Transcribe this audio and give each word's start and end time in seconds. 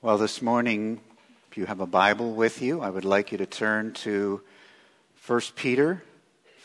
Well, 0.00 0.16
this 0.16 0.40
morning, 0.40 1.00
if 1.50 1.58
you 1.58 1.66
have 1.66 1.80
a 1.80 1.86
Bible 1.86 2.32
with 2.32 2.62
you, 2.62 2.80
I 2.82 2.88
would 2.88 3.04
like 3.04 3.32
you 3.32 3.38
to 3.38 3.46
turn 3.46 3.94
to 3.94 4.40
1 5.26 5.40
Peter, 5.56 6.04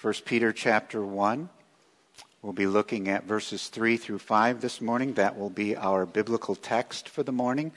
1 0.03 0.13
Peter 0.23 0.53
chapter 0.53 1.03
1. 1.03 1.49
We'll 2.43 2.53
be 2.53 2.67
looking 2.67 3.07
at 3.09 3.23
verses 3.23 3.69
3 3.69 3.97
through 3.97 4.19
5 4.19 4.61
this 4.61 4.81
morning. 4.81 5.15
That 5.15 5.35
will 5.35 5.49
be 5.49 5.75
our 5.75 6.05
biblical 6.05 6.53
text 6.53 7.09
for 7.09 7.23
the 7.23 7.31
morning. 7.31 7.71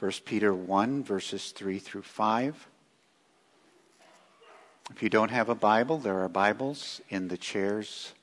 1 0.00 0.10
Peter 0.24 0.52
1, 0.52 1.04
verses 1.04 1.52
3 1.52 1.78
through 1.78 2.02
5. 2.02 2.66
If 4.90 5.00
you 5.00 5.08
don't 5.08 5.30
have 5.30 5.48
a 5.48 5.54
Bible, 5.54 5.98
there 5.98 6.24
are 6.24 6.28
Bibles 6.28 7.00
in 7.08 7.28
the 7.28 7.38
chairs 7.38 8.14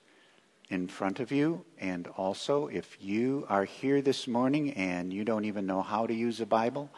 in 0.70 0.88
front 0.88 1.20
of 1.20 1.32
you. 1.32 1.64
And 1.80 2.08
also, 2.18 2.68
if 2.68 2.98
you 3.02 3.46
are 3.50 3.66
here 3.66 4.02
this 4.02 4.28
morning 4.28 4.72
and 4.74 5.14
you 5.14 5.24
don't 5.24 5.46
even 5.46 5.66
know 5.66 5.82
how 5.82 6.08
to 6.08 6.14
use 6.14 6.42
a 6.42 6.46
Bible, 6.46 6.90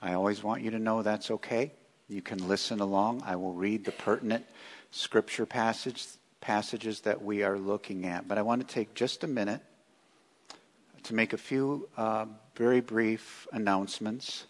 I 0.00 0.14
always 0.14 0.42
want 0.42 0.62
you 0.62 0.70
to 0.70 0.78
know 0.78 1.02
that's 1.02 1.30
okay. 1.30 1.72
You 2.08 2.22
can 2.22 2.48
listen 2.48 2.80
along. 2.80 3.22
I 3.24 3.36
will 3.36 3.52
read 3.52 3.84
the 3.84 3.92
pertinent 3.92 4.44
scripture 4.90 5.46
passage, 5.46 6.04
passages 6.40 7.02
that 7.02 7.22
we 7.22 7.42
are 7.42 7.58
looking 7.58 8.06
at. 8.06 8.26
But 8.26 8.38
I 8.38 8.42
want 8.42 8.66
to 8.66 8.74
take 8.74 8.94
just 8.94 9.24
a 9.24 9.28
minute 9.28 9.60
to 11.04 11.14
make 11.14 11.32
a 11.32 11.38
few 11.38 11.88
uh, 11.96 12.26
very 12.56 12.80
brief 12.80 13.46
announcements. 13.52 14.46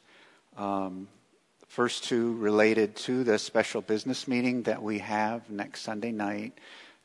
Um, 0.57 1.09
first 1.69 2.05
two 2.05 2.35
related 2.37 2.97
to 2.97 3.25
the 3.25 3.39
special 3.39 3.81
business 3.81 4.27
meeting 4.27 4.63
that 4.65 4.83
we 4.83 4.99
have 4.99 5.49
next 5.51 5.83
Sunday 5.83 6.13
night 6.13 6.53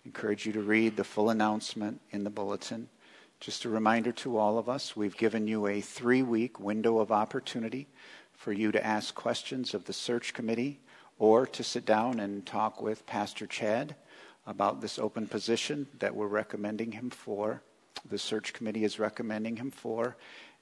encourage 0.06 0.46
you 0.46 0.54
to 0.54 0.62
read 0.62 0.96
the 0.96 1.04
full 1.04 1.32
announcement 1.32 2.00
in 2.12 2.24
the 2.24 2.30
bulletin. 2.30 2.88
Just 3.40 3.66
a 3.66 3.70
reminder 3.70 4.12
to 4.12 4.38
all 4.38 4.58
of 4.58 4.70
us 4.70 4.96
we've 4.96 5.18
given 5.18 5.48
you 5.48 5.68
a 5.68 5.82
three 5.82 6.22
week 6.22 6.60
window 6.60 7.00
of 7.00 7.12
opportunity 7.12 7.88
for 8.34 8.54
you 8.54 8.72
to 8.72 8.86
ask 8.86 9.16
questions 9.16 9.74
of 9.74 9.86
the 9.86 9.94
search 9.94 10.34
committee 10.34 10.80
or 11.18 11.48
to 11.48 11.64
sit 11.64 11.86
down 11.86 12.20
and 12.20 12.46
talk 12.46 12.82
with 12.82 13.06
Pastor 13.06 13.48
Chad 13.48 13.96
about 14.46 14.80
this 14.80 15.00
open 15.00 15.28
position 15.28 15.88
that 16.00 16.16
we're 16.16 16.28
recommending 16.28 16.92
him 16.92 17.10
for. 17.10 17.62
The 18.10 18.20
search 18.20 18.54
committee 18.54 18.84
is 18.84 19.00
recommending 19.00 19.56
him 19.56 19.72
for. 19.72 20.18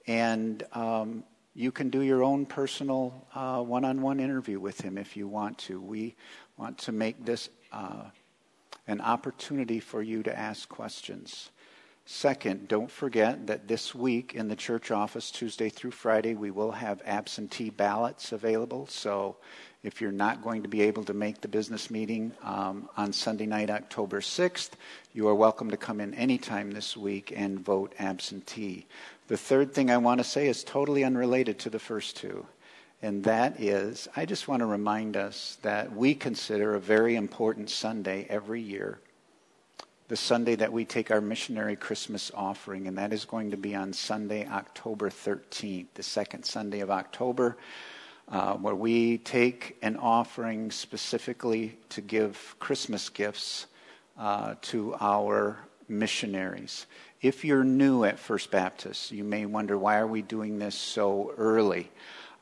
And 0.08 0.64
um, 0.72 1.24
you 1.54 1.72
can 1.72 1.90
do 1.90 2.02
your 2.02 2.24
own 2.24 2.46
personal 2.46 3.10
one 3.34 3.84
on 3.84 4.02
one 4.02 4.20
interview 4.20 4.60
with 4.60 4.80
him 4.80 4.98
if 4.98 5.18
you 5.18 5.28
want 5.28 5.58
to. 5.60 5.82
We 5.82 6.16
want 6.58 6.78
to 6.80 6.92
make 6.94 7.26
this. 7.26 7.50
Uh, 7.72 8.06
an 8.88 9.02
opportunity 9.02 9.80
for 9.80 10.02
you 10.02 10.24
to 10.24 10.38
ask 10.38 10.68
questions. 10.70 11.50
Second, 12.06 12.68
don't 12.68 12.92
forget 12.92 13.48
that 13.48 13.70
this 13.70 13.96
week 13.96 14.34
in 14.36 14.50
the 14.50 14.58
church 14.58 14.92
office, 14.92 15.32
Tuesday 15.32 15.70
through 15.70 15.92
Friday, 15.92 16.36
we 16.36 16.52
will 16.52 16.72
have 16.72 17.02
absentee 17.06 17.70
ballots 17.70 18.34
available. 18.34 18.86
So 18.88 19.38
if 19.84 20.02
you're 20.02 20.12
not 20.12 20.44
going 20.44 20.64
to 20.64 20.70
be 20.70 20.82
able 20.82 21.06
to 21.06 21.14
make 21.14 21.40
the 21.40 21.48
business 21.48 21.90
meeting 21.90 22.34
um, 22.44 22.90
on 22.98 23.14
Sunday 23.14 23.46
night, 23.46 23.70
October 23.70 24.20
6th, 24.20 24.72
you 25.14 25.30
are 25.30 25.36
welcome 25.36 25.70
to 25.70 25.78
come 25.78 26.02
in 26.02 26.14
anytime 26.14 26.72
this 26.72 26.98
week 26.98 27.32
and 27.34 27.64
vote 27.64 27.94
absentee. 28.00 28.86
The 29.28 29.38
third 29.38 29.74
thing 29.74 29.90
I 29.90 29.98
want 29.98 30.20
to 30.20 30.26
say 30.26 30.48
is 30.48 30.66
totally 30.66 31.06
unrelated 31.06 31.58
to 31.60 31.70
the 31.70 31.80
first 31.80 32.18
two 32.18 32.46
and 33.04 33.24
that 33.26 33.62
is 33.62 34.08
I 34.16 34.26
just 34.26 34.48
want 34.48 34.62
to 34.62 34.66
remind 34.66 35.16
us 35.16 35.60
that 35.62 35.96
we 35.96 36.16
consider 36.16 36.74
a 36.74 36.80
very 36.80 37.16
important 37.16 37.70
Sunday 37.70 38.26
every 38.28 38.62
year 38.62 39.00
the 40.10 40.18
Sunday 40.18 40.56
that 40.56 40.72
we 40.72 40.86
take 40.86 41.12
our 41.12 41.22
missionary 41.22 41.76
Christmas 41.76 42.32
offering, 42.36 42.88
and 42.88 42.98
that 42.98 43.14
is 43.14 43.26
going 43.26 43.50
to 43.52 43.58
be 43.58 43.74
on 43.74 43.94
Sunday, 43.94 44.46
October 44.48 45.10
13th, 45.10 45.88
the 45.96 46.04
second 46.04 46.44
Sunday 46.44 46.82
of 46.82 46.92
October, 46.92 47.58
uh, 48.28 48.54
where 48.54 48.76
we 48.76 49.18
take 49.18 49.78
an 49.82 49.96
offering 49.98 50.72
specifically 50.72 51.78
to 51.90 52.02
give 52.02 52.56
Christmas 52.60 53.10
gifts 53.10 53.66
uh, 54.18 54.56
to 54.62 54.96
our 55.00 55.58
missionaries. 55.88 56.86
If 57.22 57.46
you're 57.46 57.64
new 57.64 58.04
at 58.04 58.20
First 58.20 58.52
Baptist, 58.52 59.12
you 59.12 59.24
may 59.24 59.46
wonder 59.46 59.78
why 59.78 59.98
are 59.98 60.08
we 60.08 60.22
doing 60.22 60.60
this 60.60 60.76
so 60.76 61.34
early? 61.38 61.90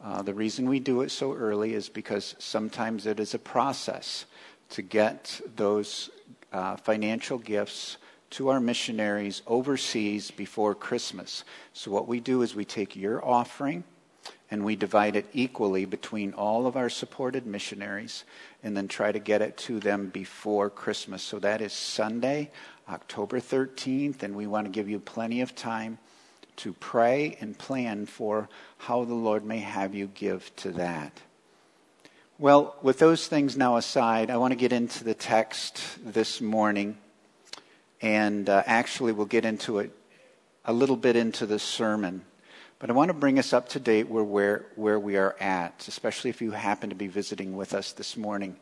Uh, 0.04 0.22
the 0.22 0.34
reason 0.34 0.68
we 0.68 0.80
do 0.80 1.02
it 1.02 1.12
so 1.12 1.34
early 1.34 1.74
is 1.74 1.88
because 1.88 2.36
sometimes 2.40 3.06
it 3.06 3.20
is 3.20 3.34
a 3.34 3.40
process 3.40 4.26
to 4.70 4.82
get 4.82 5.40
those 5.56 6.10
uh, 6.52 6.76
financial 6.76 7.38
gifts 7.38 7.98
to 8.32 8.48
our 8.48 8.60
missionaries 8.60 9.42
overseas 9.46 10.32
before 10.32 10.74
Christmas. 10.74 11.44
So, 11.74 11.92
what 11.92 12.08
we 12.08 12.20
do 12.20 12.42
is 12.42 12.56
we 12.56 12.66
take 12.66 12.96
your 12.96 13.24
offering 13.24 13.84
and 14.50 14.66
we 14.66 14.76
divide 14.76 15.16
it 15.16 15.28
equally 15.34 15.86
between 15.86 16.34
all 16.34 16.66
of 16.66 16.76
our 16.76 16.90
supported 16.90 17.46
missionaries 17.46 18.24
and 18.64 18.76
then 18.76 18.88
try 18.88 19.12
to 19.12 19.20
get 19.20 19.42
it 19.42 19.58
to 19.58 19.80
them 19.80 20.08
before 20.08 20.70
Christmas. 20.70 21.22
So, 21.22 21.40
that 21.40 21.62
is 21.62 21.74
Sunday, 21.74 22.50
October 22.90 23.40
13th, 23.40 24.24
and 24.24 24.36
we 24.36 24.48
want 24.48 24.66
to 24.66 24.72
give 24.72 24.90
you 24.90 25.00
plenty 25.00 25.42
of 25.42 25.54
time 25.54 26.00
to 26.58 26.74
pray 26.74 27.38
and 27.40 27.58
plan 27.58 28.06
for 28.06 28.50
how 28.78 29.04
the 29.06 29.14
Lord 29.14 29.44
may 29.44 29.60
have 29.60 29.96
you 29.96 30.08
give 30.08 30.56
to 30.58 30.72
that. 30.72 31.22
Well, 32.38 32.76
with 32.82 32.98
those 32.98 33.28
things 33.28 33.56
now 33.56 33.78
aside, 33.78 34.32
I 34.32 34.38
want 34.38 34.52
to 34.52 34.58
get 34.58 34.74
into 34.74 35.04
the 35.04 35.14
text 35.14 36.00
this 36.04 36.42
morning. 36.42 36.98
And 38.02 38.50
uh, 38.50 38.64
actually, 38.66 39.12
we'll 39.12 39.28
get 39.28 39.46
into 39.46 39.78
it 39.80 39.92
a 40.66 40.74
little 40.74 40.96
bit 40.96 41.16
into 41.16 41.46
the 41.46 41.60
sermon. 41.60 42.24
But 42.80 42.90
I 42.90 42.94
want 42.94 43.10
to 43.10 43.14
bring 43.14 43.38
us 43.38 43.54
up 43.54 43.70
to 43.70 43.80
date 43.80 44.10
where, 44.10 44.24
where, 44.24 44.66
where 44.76 45.00
we 45.00 45.18
are 45.18 45.36
at, 45.40 45.86
especially 45.88 46.32
if 46.32 46.42
you 46.42 46.50
happen 46.50 46.90
to 46.90 46.96
be 46.96 47.06
visiting 47.06 47.56
with 47.56 47.76
us 47.76 47.92
this 47.92 48.18
morning. 48.18 48.58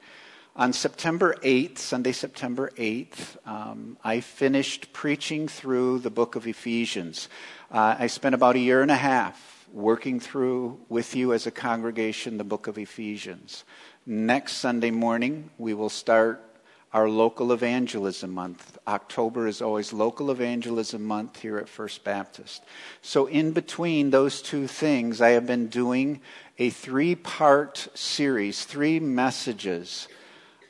On 0.59 0.73
September 0.73 1.35
8th, 1.41 1.77
Sunday, 1.77 2.11
September 2.11 2.69
8th, 2.75 3.37
um, 3.47 3.95
I 4.03 4.19
finished 4.19 4.91
preaching 4.91 5.47
through 5.47 5.99
the 5.99 6.09
book 6.09 6.35
of 6.35 6.47
Ephesians. 6.47 7.29
Uh, 7.71 7.95
I 7.97 8.07
spent 8.07 8.35
about 8.35 8.57
a 8.57 8.59
year 8.59 8.81
and 8.81 8.91
a 8.91 8.95
half 8.97 9.69
working 9.71 10.19
through 10.19 10.77
with 10.89 11.15
you 11.15 11.31
as 11.31 11.47
a 11.47 11.51
congregation 11.51 12.37
the 12.37 12.43
book 12.43 12.67
of 12.67 12.77
Ephesians. 12.77 13.63
Next 14.05 14.55
Sunday 14.57 14.91
morning, 14.91 15.49
we 15.57 15.73
will 15.73 15.87
start 15.87 16.43
our 16.91 17.07
local 17.07 17.53
evangelism 17.53 18.31
month. 18.31 18.77
October 18.85 19.47
is 19.47 19.61
always 19.61 19.93
local 19.93 20.29
evangelism 20.29 21.05
month 21.05 21.39
here 21.39 21.57
at 21.57 21.69
First 21.69 22.03
Baptist. 22.03 22.65
So, 23.01 23.27
in 23.27 23.53
between 23.53 24.09
those 24.09 24.41
two 24.41 24.67
things, 24.67 25.21
I 25.21 25.29
have 25.29 25.47
been 25.47 25.67
doing 25.67 26.19
a 26.57 26.69
three 26.69 27.15
part 27.15 27.87
series, 27.93 28.65
three 28.65 28.99
messages 28.99 30.09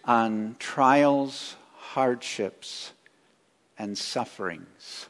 on 0.09 0.55
trials, 0.57 1.55
hardships, 1.75 2.93
and 3.77 3.95
sufferings. 3.95 5.07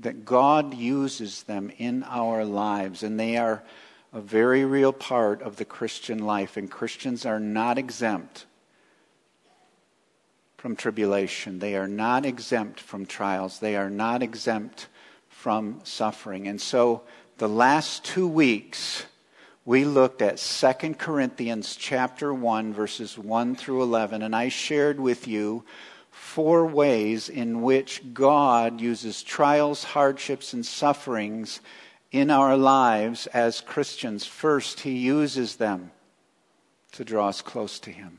That 0.00 0.24
God 0.24 0.72
uses 0.72 1.42
them 1.42 1.70
in 1.76 2.02
our 2.04 2.42
lives, 2.42 3.02
and 3.02 3.20
they 3.20 3.36
are 3.36 3.62
a 4.10 4.22
very 4.22 4.64
real 4.64 4.94
part 4.94 5.42
of 5.42 5.56
the 5.56 5.66
Christian 5.66 6.18
life, 6.24 6.56
and 6.56 6.70
Christians 6.70 7.26
are 7.26 7.38
not 7.38 7.76
exempt 7.76 8.46
from 10.56 10.76
tribulation. 10.76 11.58
They 11.58 11.76
are 11.76 11.88
not 11.88 12.24
exempt 12.24 12.80
from 12.80 13.04
trials. 13.04 13.58
They 13.58 13.76
are 13.76 13.90
not 13.90 14.22
exempt 14.22 14.88
from 15.28 15.82
suffering. 15.84 16.48
And 16.48 16.58
so 16.58 17.02
the 17.36 17.50
last 17.50 18.02
two 18.02 18.28
weeks, 18.28 19.04
we 19.64 19.84
looked 19.84 20.22
at 20.22 20.38
2 20.38 20.94
Corinthians 20.94 21.76
chapter 21.76 22.34
1 22.34 22.72
verses 22.72 23.16
1 23.16 23.54
through 23.54 23.82
11 23.82 24.22
and 24.22 24.34
I 24.34 24.48
shared 24.48 24.98
with 24.98 25.28
you 25.28 25.64
four 26.10 26.66
ways 26.66 27.28
in 27.28 27.62
which 27.62 28.02
God 28.12 28.80
uses 28.80 29.22
trials, 29.22 29.84
hardships 29.84 30.52
and 30.52 30.66
sufferings 30.66 31.60
in 32.10 32.30
our 32.30 32.56
lives 32.56 33.26
as 33.28 33.60
Christians. 33.60 34.26
First, 34.26 34.80
he 34.80 34.98
uses 34.98 35.56
them 35.56 35.92
to 36.92 37.04
draw 37.04 37.28
us 37.28 37.40
close 37.40 37.78
to 37.80 37.90
him. 37.90 38.18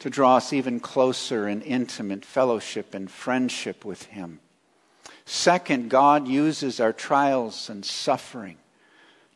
To 0.00 0.10
draw 0.10 0.36
us 0.36 0.52
even 0.52 0.80
closer 0.80 1.46
in 1.46 1.62
intimate 1.62 2.24
fellowship 2.24 2.94
and 2.94 3.10
friendship 3.10 3.84
with 3.84 4.04
him. 4.04 4.40
Second, 5.24 5.90
God 5.90 6.26
uses 6.26 6.80
our 6.80 6.92
trials 6.92 7.70
and 7.70 7.84
suffering 7.84 8.56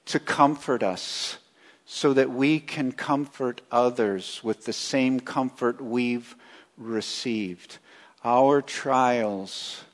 to 0.08 0.18
comfort 0.18 0.82
us 0.82 1.38
so 1.84 2.12
that 2.12 2.30
we 2.30 2.60
can 2.60 2.92
comfort 2.92 3.60
others 3.70 4.40
with 4.42 4.64
the 4.64 4.72
same 4.72 5.20
comfort 5.20 5.80
we've 5.80 6.34
received. 6.76 7.78
Our 8.24 8.60
trials 8.62 9.84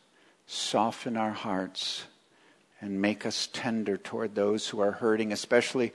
soften 0.46 1.16
our 1.16 1.32
hearts 1.32 2.04
and 2.80 3.00
make 3.00 3.26
us 3.26 3.48
tender 3.52 3.96
toward 3.96 4.34
those 4.34 4.68
who 4.68 4.80
are 4.80 4.92
hurting, 4.92 5.32
especially 5.32 5.92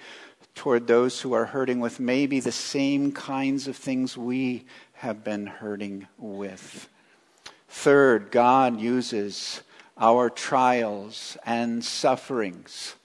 toward 0.53 0.87
those 0.87 1.21
who 1.21 1.33
are 1.33 1.45
hurting 1.45 1.79
with 1.79 1.99
maybe 1.99 2.39
the 2.39 2.51
same 2.51 3.11
kinds 3.11 3.67
of 3.67 3.75
things 3.75 4.17
we 4.17 4.65
have 4.93 5.23
been 5.23 5.45
hurting 5.45 6.07
with. 6.17 6.89
Third, 7.69 8.31
God 8.31 8.81
uses 8.81 9.61
our 9.97 10.29
trials 10.29 11.37
and 11.45 11.83
sufferings 11.85 12.95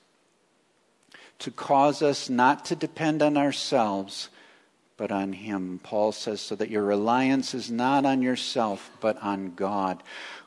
to 1.40 1.50
cause 1.50 2.02
us 2.02 2.28
not 2.28 2.64
to 2.66 2.76
depend 2.76 3.22
on 3.22 3.36
ourselves, 3.36 4.28
but 4.96 5.10
on 5.10 5.32
Him. 5.32 5.80
Paul 5.82 6.12
says, 6.12 6.40
so 6.40 6.54
that 6.56 6.70
your 6.70 6.84
reliance 6.84 7.54
is 7.54 7.70
not 7.70 8.04
on 8.04 8.22
yourself, 8.22 8.90
but 9.00 9.20
on 9.22 9.54
God. 9.54 10.02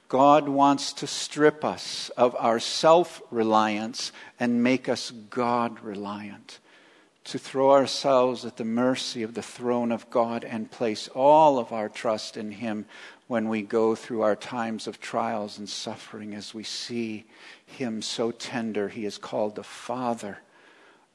God 0.07 0.47
wants 0.47 0.93
to 0.93 1.07
strip 1.07 1.65
us 1.65 2.09
of 2.15 2.35
our 2.39 2.59
self 2.59 3.21
reliance 3.29 4.11
and 4.39 4.63
make 4.63 4.87
us 4.87 5.11
God 5.11 5.81
reliant. 5.81 6.59
To 7.25 7.37
throw 7.37 7.71
ourselves 7.71 8.45
at 8.45 8.55
the 8.55 8.63
mercy 8.63 9.21
of 9.21 9.33
the 9.33 9.41
throne 9.41 9.91
of 9.91 10.09
God 10.09 10.45
and 10.45 10.71
place 10.71 11.09
all 11.09 11.59
of 11.59 11.73
our 11.73 11.89
trust 11.89 12.37
in 12.37 12.51
Him 12.51 12.85
when 13.27 13.49
we 13.49 13.61
go 13.61 13.95
through 13.95 14.21
our 14.21 14.37
times 14.37 14.87
of 14.87 15.01
trials 15.01 15.57
and 15.57 15.67
suffering 15.67 16.33
as 16.33 16.53
we 16.53 16.63
see 16.63 17.25
Him 17.65 18.01
so 18.01 18.31
tender. 18.31 18.87
He 18.87 19.03
is 19.03 19.17
called 19.17 19.55
the 19.55 19.63
Father 19.63 20.37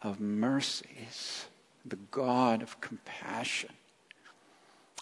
of 0.03 0.21
mercies, 0.21 1.47
the 1.85 1.99
God 2.11 2.63
of 2.63 2.81
compassion. 2.81 3.71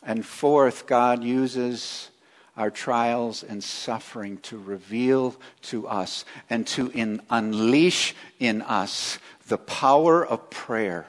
And 0.03 0.25
fourth, 0.25 0.87
God 0.87 1.23
uses 1.23 2.11
our 2.57 2.71
trials 2.71 3.43
and 3.43 3.63
suffering 3.63 4.39
to 4.39 4.59
reveal 4.59 5.37
to 5.63 5.87
us 5.87 6.25
and 6.49 6.67
to 6.69 6.91
in, 6.91 7.23
unleash 7.31 8.15
in 8.39 8.63
us 8.63 9.19
the 9.49 9.59
power 9.59 10.27
of 10.27 10.51
prayer. 10.51 11.07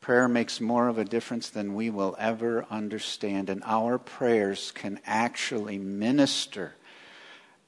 Prayer 0.00 0.28
makes 0.28 0.60
more 0.60 0.88
of 0.88 0.98
a 0.98 1.04
difference 1.04 1.48
than 1.48 1.74
we 1.74 1.90
will 1.90 2.14
ever 2.18 2.66
understand, 2.70 3.50
and 3.50 3.62
our 3.64 3.98
prayers 3.98 4.70
can 4.72 5.00
actually 5.04 5.78
minister 5.78 6.74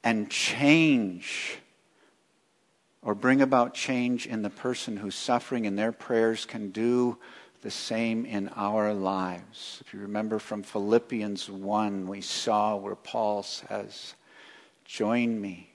and 0.04 0.30
change 0.30 1.58
or 3.02 3.14
bring 3.14 3.40
about 3.40 3.74
change 3.74 4.26
in 4.26 4.42
the 4.42 4.50
person 4.50 4.96
who's 4.96 5.14
suffering, 5.14 5.66
and 5.66 5.78
their 5.78 5.92
prayers 5.92 6.44
can 6.44 6.70
do 6.70 7.16
the 7.62 7.70
same 7.70 8.24
in 8.24 8.48
our 8.56 8.92
lives. 8.92 9.82
If 9.84 9.92
you 9.92 10.00
remember 10.00 10.38
from 10.38 10.62
Philippians 10.62 11.50
1, 11.50 12.06
we 12.06 12.20
saw 12.20 12.76
where 12.76 12.94
Paul 12.94 13.42
says, 13.42 14.14
Join 14.84 15.40
me. 15.40 15.70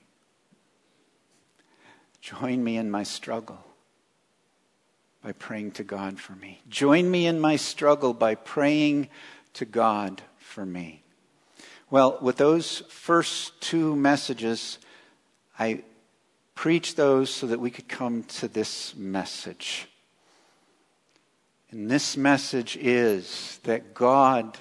Join 2.21 2.63
me 2.63 2.77
in 2.77 2.89
my 2.89 3.03
struggle 3.03 3.63
by 5.21 5.33
praying 5.33 5.71
to 5.71 5.83
God 5.83 6.19
for 6.19 6.33
me. 6.33 6.61
Join 6.69 7.09
me 7.09 7.27
in 7.27 7.39
my 7.39 7.55
struggle 7.55 8.13
by 8.13 8.35
praying 8.35 9.09
to 9.53 9.65
God 9.65 10.21
for 10.37 10.65
me. 10.65 11.03
Well, 11.89 12.17
with 12.21 12.37
those 12.37 12.79
first 12.89 13.59
two 13.61 13.95
messages, 13.95 14.79
I 15.59 15.83
preached 16.55 16.95
those 16.97 17.29
so 17.29 17.47
that 17.47 17.59
we 17.59 17.71
could 17.71 17.87
come 17.87 18.23
to 18.23 18.47
this 18.47 18.95
message. 18.95 19.87
And 21.71 21.89
this 21.89 22.15
message 22.15 22.77
is 22.77 23.59
that 23.63 23.93
God 23.93 24.57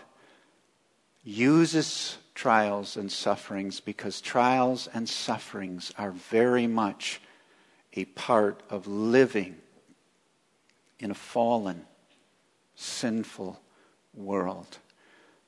uses 1.24 2.16
trials 2.34 2.96
and 2.96 3.12
sufferings 3.12 3.80
because 3.80 4.20
trials 4.20 4.88
and 4.92 5.08
sufferings 5.08 5.92
are 5.98 6.10
very 6.10 6.66
much 6.66 7.20
a 7.94 8.06
part 8.06 8.62
of 8.70 8.86
living 8.86 9.56
in 10.98 11.10
a 11.10 11.14
fallen, 11.14 11.84
sinful 12.74 13.60
world. 14.14 14.78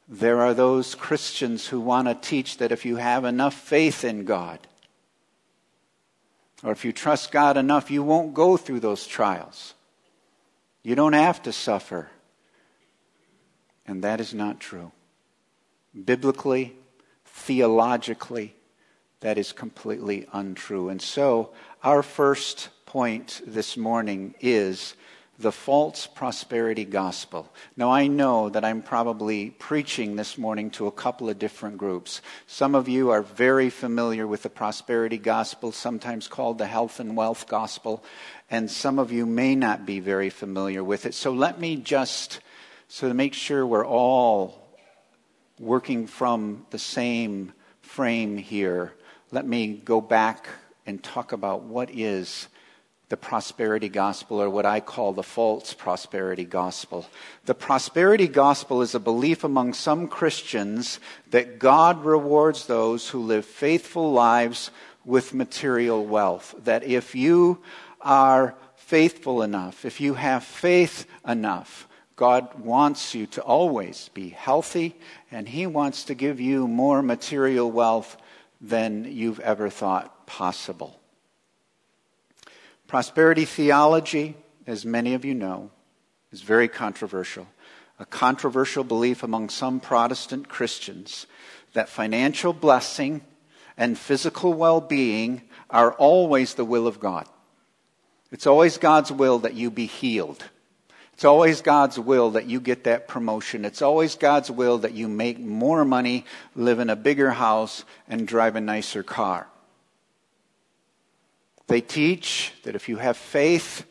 There 0.07 0.41
are 0.43 0.53
those 0.53 0.95
Christians 0.95 1.69
who 1.69 1.81
want 1.81 2.09
to 2.09 2.15
teach 2.15 2.59
that 2.59 2.73
if 2.73 2.85
you 2.85 2.97
have 2.97 3.25
enough 3.25 3.55
faith 3.55 4.05
in 4.05 4.25
God, 4.25 4.59
or 6.65 6.73
if 6.73 6.85
you 6.85 6.93
trust 6.93 7.31
God 7.31 7.59
enough, 7.59 7.91
you 7.91 8.03
won't 8.03 8.33
go 8.33 8.57
through 8.57 8.81
those 8.81 9.07
trials. 9.07 9.75
You 10.83 10.95
don't 10.95 11.13
have 11.13 11.43
to 11.43 11.53
suffer. 11.53 12.09
And 13.87 14.03
that 14.03 14.19
is 14.19 14.33
not 14.33 14.61
true. 14.61 14.91
Biblically, 16.05 16.75
theologically, 17.27 18.55
that 19.21 19.37
is 19.37 19.53
completely 19.53 20.27
untrue. 20.33 20.89
And 20.89 21.01
so, 21.01 21.53
our 21.83 22.03
first 22.03 22.71
point 22.87 23.43
this 23.47 23.77
morning 23.77 24.35
is 24.41 24.95
the 25.39 25.53
false 25.53 26.07
prosperity 26.07 26.85
gospel. 26.85 27.53
Now, 27.77 27.91
I 27.91 28.07
know 28.07 28.49
that 28.51 28.65
I'm 28.65 28.83
probably 28.83 29.51
preaching 29.51 30.15
this 30.15 30.39
morning 30.39 30.71
to 30.73 30.87
a 30.87 30.93
couple 30.93 31.29
of 31.29 31.39
different 31.39 31.79
groups. 31.79 32.23
Some 32.47 32.75
of 32.75 32.89
you 32.89 33.11
are 33.11 33.23
very 33.23 33.69
familiar 33.69 34.27
with 34.27 34.43
the 34.43 34.51
prosperity 34.51 35.19
gospel, 35.19 35.73
sometimes 35.73 36.29
called 36.29 36.59
the 36.59 36.67
health 36.67 37.01
and 37.01 37.17
wealth 37.17 37.49
gospel, 37.49 38.05
and 38.51 38.71
some 38.71 38.99
of 38.99 39.11
you 39.11 39.27
may 39.27 39.57
not 39.57 39.85
be 39.85 39.99
very 39.99 40.31
familiar 40.31 40.85
with 40.85 41.05
it. 41.05 41.15
So, 41.15 41.33
let 41.33 41.59
me 41.59 41.77
just, 41.77 42.41
so 42.89 43.09
to 43.09 43.15
make 43.15 43.35
sure 43.35 43.67
we're 43.67 43.87
all 43.87 44.61
working 45.59 46.07
from 46.07 46.67
the 46.71 46.79
same 46.79 47.53
frame 47.83 48.37
here, 48.37 48.93
let 49.33 49.47
me 49.47 49.75
go 49.85 50.01
back 50.01 50.49
and 50.87 51.03
talk 51.03 51.33
about 51.33 51.63
what 51.63 51.91
is 51.91 52.49
the 53.11 53.17
prosperity 53.17 53.89
gospel, 53.89 54.41
or 54.41 54.49
what 54.49 54.65
I 54.65 54.81
call 54.81 55.13
the 55.13 55.23
false 55.23 55.75
prosperity 55.75 56.45
gospel. 56.45 57.07
The 57.45 57.55
prosperity 57.55 58.29
gospel 58.29 58.81
is 58.83 58.95
a 58.95 59.01
belief 59.01 59.45
among 59.45 59.75
some 59.75 60.09
Christians 60.09 61.01
that 61.31 61.59
God 61.59 62.05
rewards 62.05 62.67
those 62.67 63.09
who 63.09 63.21
live 63.21 63.45
faithful 63.45 64.13
lives 64.13 64.71
with 65.05 65.35
material 65.35 66.05
wealth. 66.05 66.55
That 66.65 66.85
if 66.85 67.15
you 67.15 67.59
are 68.01 68.55
faithful 68.77 69.43
enough, 69.43 69.85
if 69.85 70.01
you 70.01 70.15
have 70.15 70.45
faith 70.45 71.07
enough, 71.27 71.87
God 72.17 72.61
wants 72.61 73.15
you 73.15 73.27
to 73.27 73.43
always 73.43 74.09
be 74.15 74.31
healthy, 74.31 74.95
and 75.31 75.49
He 75.49 75.67
wants 75.67 76.05
to 76.05 76.15
give 76.15 76.41
you 76.41 76.69
more 76.69 77.03
material 77.03 77.71
wealth 77.71 78.17
than 78.61 79.05
you've 79.05 79.41
ever 79.41 79.69
thought 79.69 80.27
possible. 80.27 80.99
Prosperity 82.95 83.45
theology, 83.45 84.37
as 84.69 84.87
many 84.87 85.15
of 85.15 85.25
you 85.25 85.35
know, 85.35 85.73
is 86.31 86.43
very 86.43 86.69
controversial. 86.69 87.49
A 87.99 88.07
controversial 88.07 88.85
belief 88.85 89.25
among 89.25 89.49
some 89.49 89.81
Protestant 89.81 90.49
Christians 90.49 91.27
that 91.73 91.89
financial 91.89 92.53
blessing 92.53 93.23
and 93.77 93.99
physical 93.99 94.55
well 94.55 94.81
being 94.81 95.43
are 95.71 95.91
always 95.95 96.55
the 96.55 96.65
will 96.65 96.87
of 96.87 97.01
God. 97.01 97.27
It's 98.31 98.47
always 98.47 98.79
God's 98.79 99.11
will 99.11 99.41
that 99.41 99.55
you 99.55 99.73
be 99.73 99.87
healed. 99.87 100.45
It's 101.15 101.25
always 101.25 101.63
God's 101.63 101.99
will 101.99 102.31
that 102.31 102.47
you 102.47 102.61
get 102.61 102.85
that 102.85 103.09
promotion. 103.09 103.65
It's 103.65 103.83
always 103.83 104.15
God's 104.15 104.53
will 104.53 104.79
that 104.79 104.95
you 104.95 105.09
make 105.09 105.41
more 105.41 105.85
money, 105.85 106.27
live 106.55 106.79
in 106.79 106.91
a 106.91 106.95
bigger 106.95 107.33
house, 107.33 107.85
and 108.07 108.25
drive 108.25 108.55
a 108.55 108.61
nicer 108.61 109.03
car. 109.03 109.49
They 111.67 111.81
teach 111.81 112.53
that 112.65 112.75
if 112.75 112.89
you 112.89 112.99
have 112.99 113.17
faith, 113.17 113.85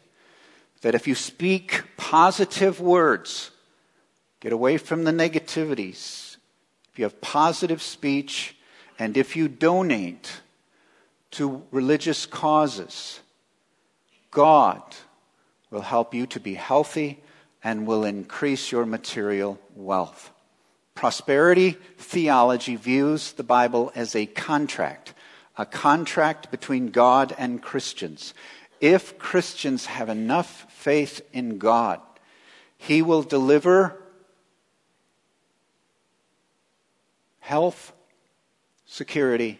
that 0.81 0.95
if 0.95 1.07
you 1.07 1.15
speak 1.15 1.83
positive 1.97 2.79
words, 2.79 3.51
get 4.39 4.53
away 4.53 4.77
from 4.77 5.03
the 5.03 5.11
negativities. 5.11 6.37
If 6.91 6.99
you 6.99 7.05
have 7.05 7.21
positive 7.21 7.81
speech, 7.81 8.55
and 8.99 9.17
if 9.17 9.35
you 9.35 9.47
donate 9.47 10.41
to 11.31 11.63
religious 11.71 12.25
causes, 12.25 13.19
God 14.29 14.81
will 15.71 15.81
help 15.81 16.13
you 16.13 16.27
to 16.27 16.39
be 16.39 16.53
healthy 16.53 17.23
and 17.63 17.87
will 17.87 18.03
increase 18.03 18.71
your 18.71 18.85
material 18.85 19.59
wealth. 19.75 20.31
Prosperity 20.95 21.77
theology 21.97 22.75
views 22.75 23.31
the 23.31 23.43
Bible 23.43 23.91
as 23.95 24.15
a 24.15 24.27
contract 24.27 25.12
a 25.57 25.65
contract 25.65 26.51
between 26.51 26.89
God 26.89 27.35
and 27.37 27.61
Christians. 27.61 28.33
If 28.81 29.17
Christians 29.19 29.85
have 29.85 30.09
enough 30.09 30.65
faith 30.69 31.21
in 31.31 31.57
God, 31.57 32.01
He 32.77 33.01
will 33.01 33.23
deliver 33.23 34.01
health, 37.39 37.93
security, 38.85 39.59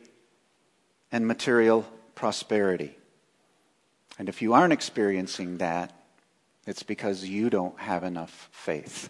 and 1.12 1.28
material 1.28 1.86
prosperity. 2.16 2.98
And 4.18 4.30
if 4.30 4.42
you 4.42 4.54
aren't 4.54 4.74
experiencing 4.74 5.58
that, 5.58 5.94
it's 6.66 6.84
because 6.84 7.26
you 7.26 7.50
don't 7.50 7.78
have 7.80 8.04
enough 8.04 8.50
faith. 8.52 9.10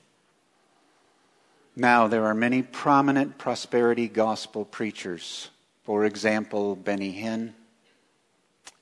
Now, 1.76 2.08
there 2.08 2.26
are 2.26 2.36
many 2.36 2.62
prominent 2.62 3.38
prosperity 3.38 4.08
gospel 4.08 4.66
preachers 4.66 5.50
for 5.84 6.06
example, 6.06 6.76
Benny 6.76 7.12
Hinn, 7.14 7.54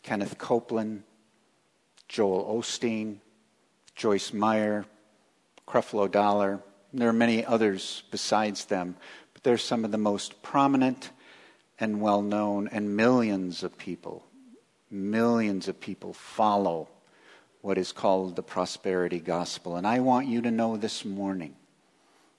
Kenneth 0.03 0.37
Copeland, 0.37 1.03
Joel 2.07 2.57
Osteen, 2.57 3.17
Joyce 3.95 4.33
Meyer, 4.33 4.85
Creflo 5.67 6.09
Dollar. 6.09 6.59
There 6.93 7.09
are 7.09 7.13
many 7.13 7.45
others 7.45 8.03
besides 8.11 8.65
them, 8.65 8.95
but 9.33 9.43
they're 9.43 9.57
some 9.57 9.85
of 9.85 9.91
the 9.91 9.97
most 9.97 10.41
prominent 10.41 11.09
and 11.79 12.01
well 12.01 12.21
known, 12.21 12.67
and 12.67 12.95
millions 12.95 13.63
of 13.63 13.75
people, 13.77 14.23
millions 14.91 15.67
of 15.67 15.79
people 15.79 16.13
follow 16.13 16.87
what 17.61 17.77
is 17.77 17.91
called 17.91 18.35
the 18.35 18.43
prosperity 18.43 19.19
gospel. 19.19 19.75
And 19.75 19.87
I 19.87 19.99
want 19.99 20.27
you 20.27 20.41
to 20.41 20.51
know 20.51 20.77
this 20.77 21.03
morning 21.05 21.55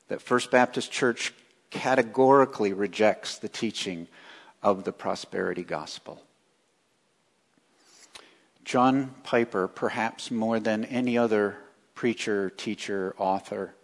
that 0.08 0.22
First 0.22 0.50
Baptist 0.50 0.92
Church 0.92 1.32
categorically 1.70 2.72
rejects 2.72 3.38
the 3.38 3.48
teaching 3.48 4.06
of 4.62 4.84
the 4.84 4.92
prosperity 4.92 5.64
gospel. 5.64 6.22
John 8.64 9.14
Piper, 9.24 9.66
perhaps 9.66 10.30
more 10.30 10.60
than 10.60 10.84
any 10.84 11.18
other 11.18 11.56
preacher, 11.94 12.50
teacher, 12.50 13.14
author, 13.18 13.74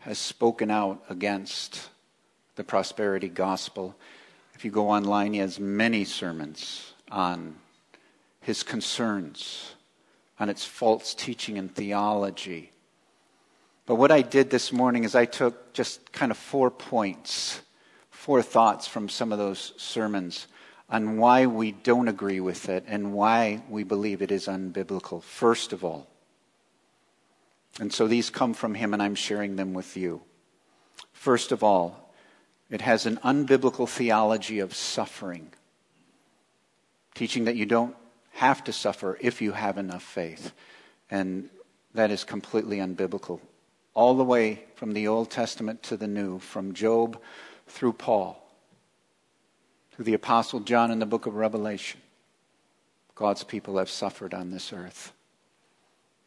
has 0.00 0.18
spoken 0.18 0.70
out 0.70 1.02
against 1.08 1.88
the 2.56 2.64
prosperity 2.64 3.28
gospel. 3.28 3.96
If 4.54 4.64
you 4.64 4.70
go 4.70 4.90
online, 4.90 5.32
he 5.32 5.40
has 5.40 5.58
many 5.58 6.04
sermons 6.04 6.92
on 7.10 7.56
his 8.40 8.62
concerns, 8.62 9.74
on 10.38 10.48
its 10.48 10.64
false 10.64 11.14
teaching 11.14 11.58
and 11.58 11.74
theology. 11.74 12.70
But 13.86 13.96
what 13.96 14.12
I 14.12 14.22
did 14.22 14.50
this 14.50 14.72
morning 14.72 15.04
is 15.04 15.14
I 15.14 15.24
took 15.24 15.72
just 15.72 16.12
kind 16.12 16.30
of 16.30 16.38
four 16.38 16.70
points, 16.70 17.60
four 18.26 18.42
thoughts 18.42 18.88
from 18.88 19.08
some 19.08 19.30
of 19.30 19.38
those 19.38 19.72
sermons 19.76 20.48
on 20.90 21.16
why 21.16 21.46
we 21.46 21.70
don't 21.70 22.08
agree 22.08 22.40
with 22.40 22.68
it 22.68 22.82
and 22.88 23.12
why 23.12 23.62
we 23.68 23.84
believe 23.84 24.20
it 24.20 24.32
is 24.32 24.48
unbiblical, 24.48 25.22
first 25.22 25.72
of 25.72 25.84
all. 25.84 26.08
And 27.78 27.92
so 27.92 28.08
these 28.08 28.28
come 28.28 28.52
from 28.52 28.74
him, 28.74 28.92
and 28.92 29.00
I'm 29.00 29.14
sharing 29.14 29.54
them 29.54 29.74
with 29.74 29.96
you. 29.96 30.22
First 31.12 31.52
of 31.52 31.62
all, 31.62 32.12
it 32.68 32.80
has 32.80 33.06
an 33.06 33.18
unbiblical 33.18 33.88
theology 33.88 34.58
of 34.58 34.74
suffering, 34.74 35.52
teaching 37.14 37.44
that 37.44 37.54
you 37.54 37.64
don't 37.64 37.94
have 38.32 38.64
to 38.64 38.72
suffer 38.72 39.16
if 39.20 39.40
you 39.40 39.52
have 39.52 39.78
enough 39.78 40.02
faith. 40.02 40.52
And 41.12 41.48
that 41.94 42.10
is 42.10 42.24
completely 42.24 42.78
unbiblical. 42.78 43.38
All 43.94 44.16
the 44.16 44.24
way 44.24 44.64
from 44.74 44.94
the 44.94 45.06
Old 45.06 45.30
Testament 45.30 45.84
to 45.84 45.96
the 45.96 46.08
New, 46.08 46.40
from 46.40 46.74
Job 46.74 47.20
through 47.66 47.94
Paul 47.94 48.42
through 49.96 50.04
the 50.04 50.14
Apostle 50.14 50.60
John 50.60 50.90
in 50.90 50.98
the 50.98 51.06
book 51.06 51.24
of 51.24 51.36
Revelation. 51.36 52.02
God's 53.14 53.44
people 53.44 53.78
have 53.78 53.88
suffered 53.88 54.34
on 54.34 54.50
this 54.50 54.70
earth 54.70 55.14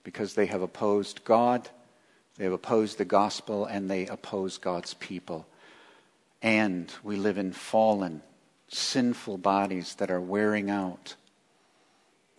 because 0.03 0.33
they 0.33 0.47
have 0.47 0.63
opposed 0.63 1.23
God, 1.23 1.69
they 2.37 2.45
have 2.45 2.53
opposed 2.53 2.97
the 2.97 3.05
gospel, 3.05 3.65
and 3.65 3.87
they 3.87 4.07
oppose 4.07 4.57
God's 4.57 4.95
people. 4.95 5.45
And 6.41 6.91
we 7.03 7.15
live 7.15 7.37
in 7.37 7.51
fallen, 7.51 8.23
sinful 8.69 9.37
bodies 9.37 9.93
that 9.95 10.09
are 10.09 10.21
wearing 10.21 10.71
out, 10.71 11.15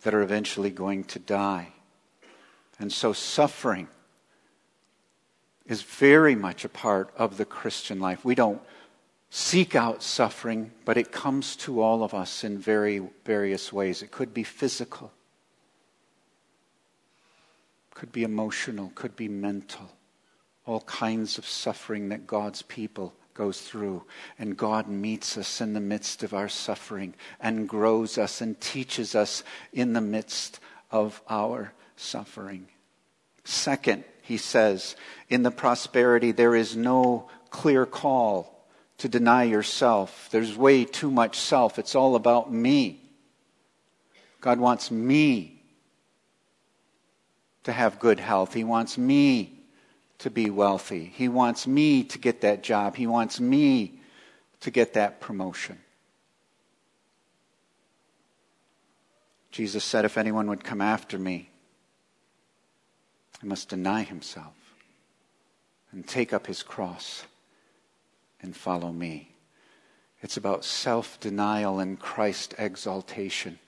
that 0.01 0.13
are 0.13 0.21
eventually 0.21 0.69
going 0.69 1.05
to 1.05 1.19
die. 1.19 1.69
And 2.77 2.91
so 2.91 3.13
suffering 3.13 3.87
is 5.65 5.81
very 5.81 6.35
much 6.35 6.65
a 6.65 6.69
part 6.69 7.13
of 7.15 7.37
the 7.37 7.45
Christian 7.45 8.01
life. 8.01 8.25
We 8.25 8.35
don't 8.35 8.61
seek 9.31 9.75
out 9.75 10.03
suffering, 10.03 10.71
but 10.83 10.97
it 10.97 11.11
comes 11.11 11.55
to 11.55 11.81
all 11.81 12.03
of 12.03 12.13
us 12.13 12.43
in 12.43 12.59
very 12.59 13.01
various 13.25 13.71
ways. 13.71 14.03
It 14.03 14.11
could 14.11 14.33
be 14.33 14.43
physical, 14.43 15.11
could 17.95 18.11
be 18.11 18.23
emotional, 18.23 18.91
could 18.93 19.15
be 19.15 19.29
mental. 19.29 19.89
All 20.65 20.81
kinds 20.81 21.37
of 21.37 21.47
suffering 21.47 22.09
that 22.09 22.27
God's 22.27 22.61
people 22.61 23.13
goes 23.33 23.61
through. 23.61 24.03
And 24.37 24.57
God 24.57 24.87
meets 24.87 25.37
us 25.37 25.61
in 25.61 25.73
the 25.73 25.79
midst 25.79 26.23
of 26.23 26.33
our 26.33 26.49
suffering 26.49 27.15
and 27.39 27.67
grows 27.67 28.17
us 28.17 28.41
and 28.41 28.59
teaches 28.59 29.15
us 29.15 29.43
in 29.71 29.93
the 29.93 30.01
midst 30.01 30.59
of 30.91 31.21
our 31.29 31.73
suffering. 31.95 32.67
Second, 33.43 34.03
he 34.21 34.37
says, 34.37 34.95
in 35.29 35.43
the 35.43 35.51
prosperity, 35.51 36.31
there 36.31 36.55
is 36.55 36.75
no 36.75 37.29
clear 37.49 37.85
call 37.85 38.60
to 39.01 39.09
deny 39.09 39.45
yourself. 39.45 40.29
There's 40.29 40.55
way 40.55 40.85
too 40.85 41.09
much 41.09 41.35
self. 41.35 41.79
It's 41.79 41.95
all 41.95 42.15
about 42.15 42.53
me. 42.53 43.01
God 44.41 44.59
wants 44.59 44.91
me 44.91 45.59
to 47.63 47.71
have 47.71 47.97
good 47.97 48.19
health. 48.19 48.53
He 48.53 48.63
wants 48.63 48.99
me 48.99 49.59
to 50.19 50.29
be 50.29 50.51
wealthy. 50.51 51.11
He 51.15 51.29
wants 51.29 51.65
me 51.65 52.03
to 52.03 52.19
get 52.19 52.41
that 52.41 52.61
job. 52.61 52.95
He 52.95 53.07
wants 53.07 53.39
me 53.39 53.99
to 54.59 54.69
get 54.69 54.93
that 54.93 55.19
promotion. 55.19 55.79
Jesus 59.49 59.83
said, 59.83 60.05
If 60.05 60.15
anyone 60.15 60.45
would 60.45 60.63
come 60.63 60.79
after 60.79 61.17
me, 61.17 61.49
he 63.41 63.47
must 63.47 63.69
deny 63.69 64.03
himself 64.03 64.53
and 65.91 66.07
take 66.07 66.33
up 66.33 66.45
his 66.45 66.61
cross 66.61 67.23
and 68.41 68.55
follow 68.55 68.91
me. 68.91 69.31
It's 70.21 70.37
about 70.37 70.63
self 70.63 71.19
denial 71.19 71.79
and 71.79 71.99
Christ 71.99 72.53
exaltation. 72.57 73.59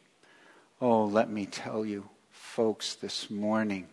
Oh, 0.80 1.06
let 1.06 1.30
me 1.30 1.46
tell 1.46 1.86
you, 1.86 2.10
folks, 2.32 2.96
this 2.96 3.30
morning 3.30 3.88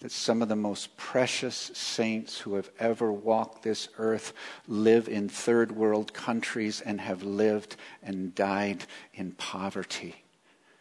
that 0.00 0.12
some 0.12 0.42
of 0.42 0.48
the 0.48 0.56
most 0.56 0.96
precious 0.96 1.70
saints 1.74 2.40
who 2.40 2.54
have 2.56 2.70
ever 2.78 3.12
walked 3.12 3.62
this 3.62 3.88
earth 3.98 4.32
live 4.66 5.08
in 5.08 5.28
third 5.28 5.72
world 5.72 6.12
countries 6.12 6.80
and 6.80 7.00
have 7.00 7.22
lived 7.22 7.76
and 8.02 8.34
died 8.34 8.84
in 9.14 9.32
poverty. 9.32 10.24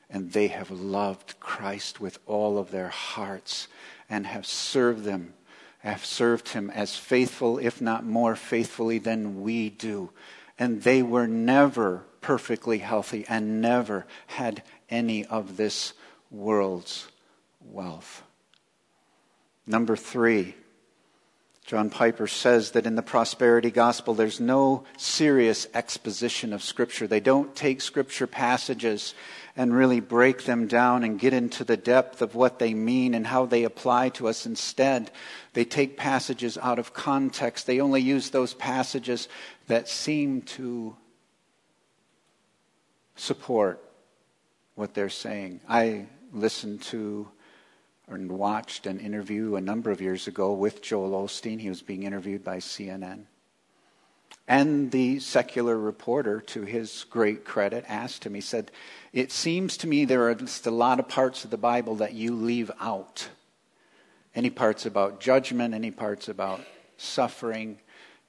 And 0.10 0.32
they 0.32 0.48
have 0.48 0.72
loved 0.72 1.40
Christ 1.40 2.02
with 2.02 2.20
all 2.26 2.58
of 2.58 2.72
their 2.72 2.90
hearts 2.90 3.68
and 4.10 4.28
have 4.28 4.46
served 4.46 5.04
them 5.04 5.34
have 5.84 6.06
served 6.06 6.50
him 6.50 6.70
as 6.70 6.96
faithful, 6.96 7.58
if 7.58 7.82
not 7.82 8.06
more 8.06 8.36
faithfully 8.36 9.00
than 9.00 9.42
we 9.42 9.70
do. 9.70 10.10
And 10.58 10.82
they 10.82 11.04
were 11.04 11.28
never 11.28 12.06
perfectly 12.22 12.78
healthy 12.78 13.26
and 13.28 13.62
never 13.62 14.06
had 14.28 14.64
any 14.90 15.26
of 15.26 15.58
this 15.58 15.94
world's 16.32 17.08
wealth. 17.60 18.24
Number 19.68 19.96
three, 19.96 20.56
John 21.66 21.90
Piper 21.90 22.28
says 22.28 22.72
that 22.72 22.86
in 22.86 22.96
the 22.96 23.02
prosperity 23.02 23.72
gospel, 23.72 24.14
there's 24.14 24.40
no 24.40 24.84
serious 24.98 25.68
exposition 25.74 26.54
of 26.54 26.64
Scripture. 26.64 27.08
They 27.08 27.22
don't 27.22 27.56
take 27.56 27.82
Scripture 27.82 28.28
passages 28.28 29.14
and 29.56 29.74
really 29.74 30.00
break 30.00 30.46
them 30.46 30.68
down 30.68 31.04
and 31.04 31.20
get 31.20 31.34
into 31.34 31.64
the 31.64 31.78
depth 31.78 32.22
of 32.22 32.34
what 32.34 32.58
they 32.58 32.74
mean 32.74 33.14
and 33.14 33.28
how 33.28 33.46
they 33.46 33.64
apply 33.64 34.10
to 34.10 34.28
us. 34.28 34.46
Instead, 34.46 35.12
they 35.54 35.64
take 35.64 35.96
passages 35.96 36.58
out 36.58 36.80
of 36.80 36.94
context. 36.94 37.68
They 37.68 37.80
only 37.80 38.02
use 38.02 38.32
those 38.32 38.56
passages 38.56 39.28
that 39.68 39.88
seem 39.88 40.42
to 40.42 40.96
support 43.16 43.84
what 44.76 44.96
they're 44.96 45.10
saying. 45.10 45.62
I 45.70 46.08
listened 46.32 46.82
to 46.84 47.28
and 48.08 48.32
watched 48.32 48.86
an 48.86 49.00
interview 49.00 49.56
a 49.56 49.62
number 49.62 49.92
of 49.92 50.02
years 50.02 50.28
ago 50.28 50.54
with 50.54 50.82
Joel 50.82 51.12
Osteen. 51.12 51.60
He 51.60 51.70
was 51.70 51.82
being 51.82 52.04
interviewed 52.04 52.44
by 52.44 52.58
CNN. 52.58 53.26
And 54.48 54.92
the 54.92 55.20
secular 55.20 55.78
reporter, 55.78 56.42
to 56.42 56.64
his 56.64 57.06
great 57.10 57.46
credit, 57.46 57.86
asked 57.88 58.26
him, 58.26 58.34
he 58.34 58.42
said, 58.42 58.72
It 59.14 59.32
seems 59.32 59.78
to 59.78 59.88
me 59.88 60.04
there 60.04 60.28
are 60.30 60.36
just 60.36 60.68
a 60.68 60.72
lot 60.72 61.00
of 61.00 61.08
parts 61.08 61.46
of 61.46 61.50
the 61.50 61.58
Bible 61.58 61.96
that 61.96 62.14
you 62.14 62.36
leave 62.36 62.70
out. 62.80 63.30
Any 64.36 64.50
parts 64.50 64.86
about 64.86 65.22
judgment, 65.22 65.74
any 65.74 65.92
parts 65.92 66.28
about 66.28 66.60
suffering. 66.98 67.80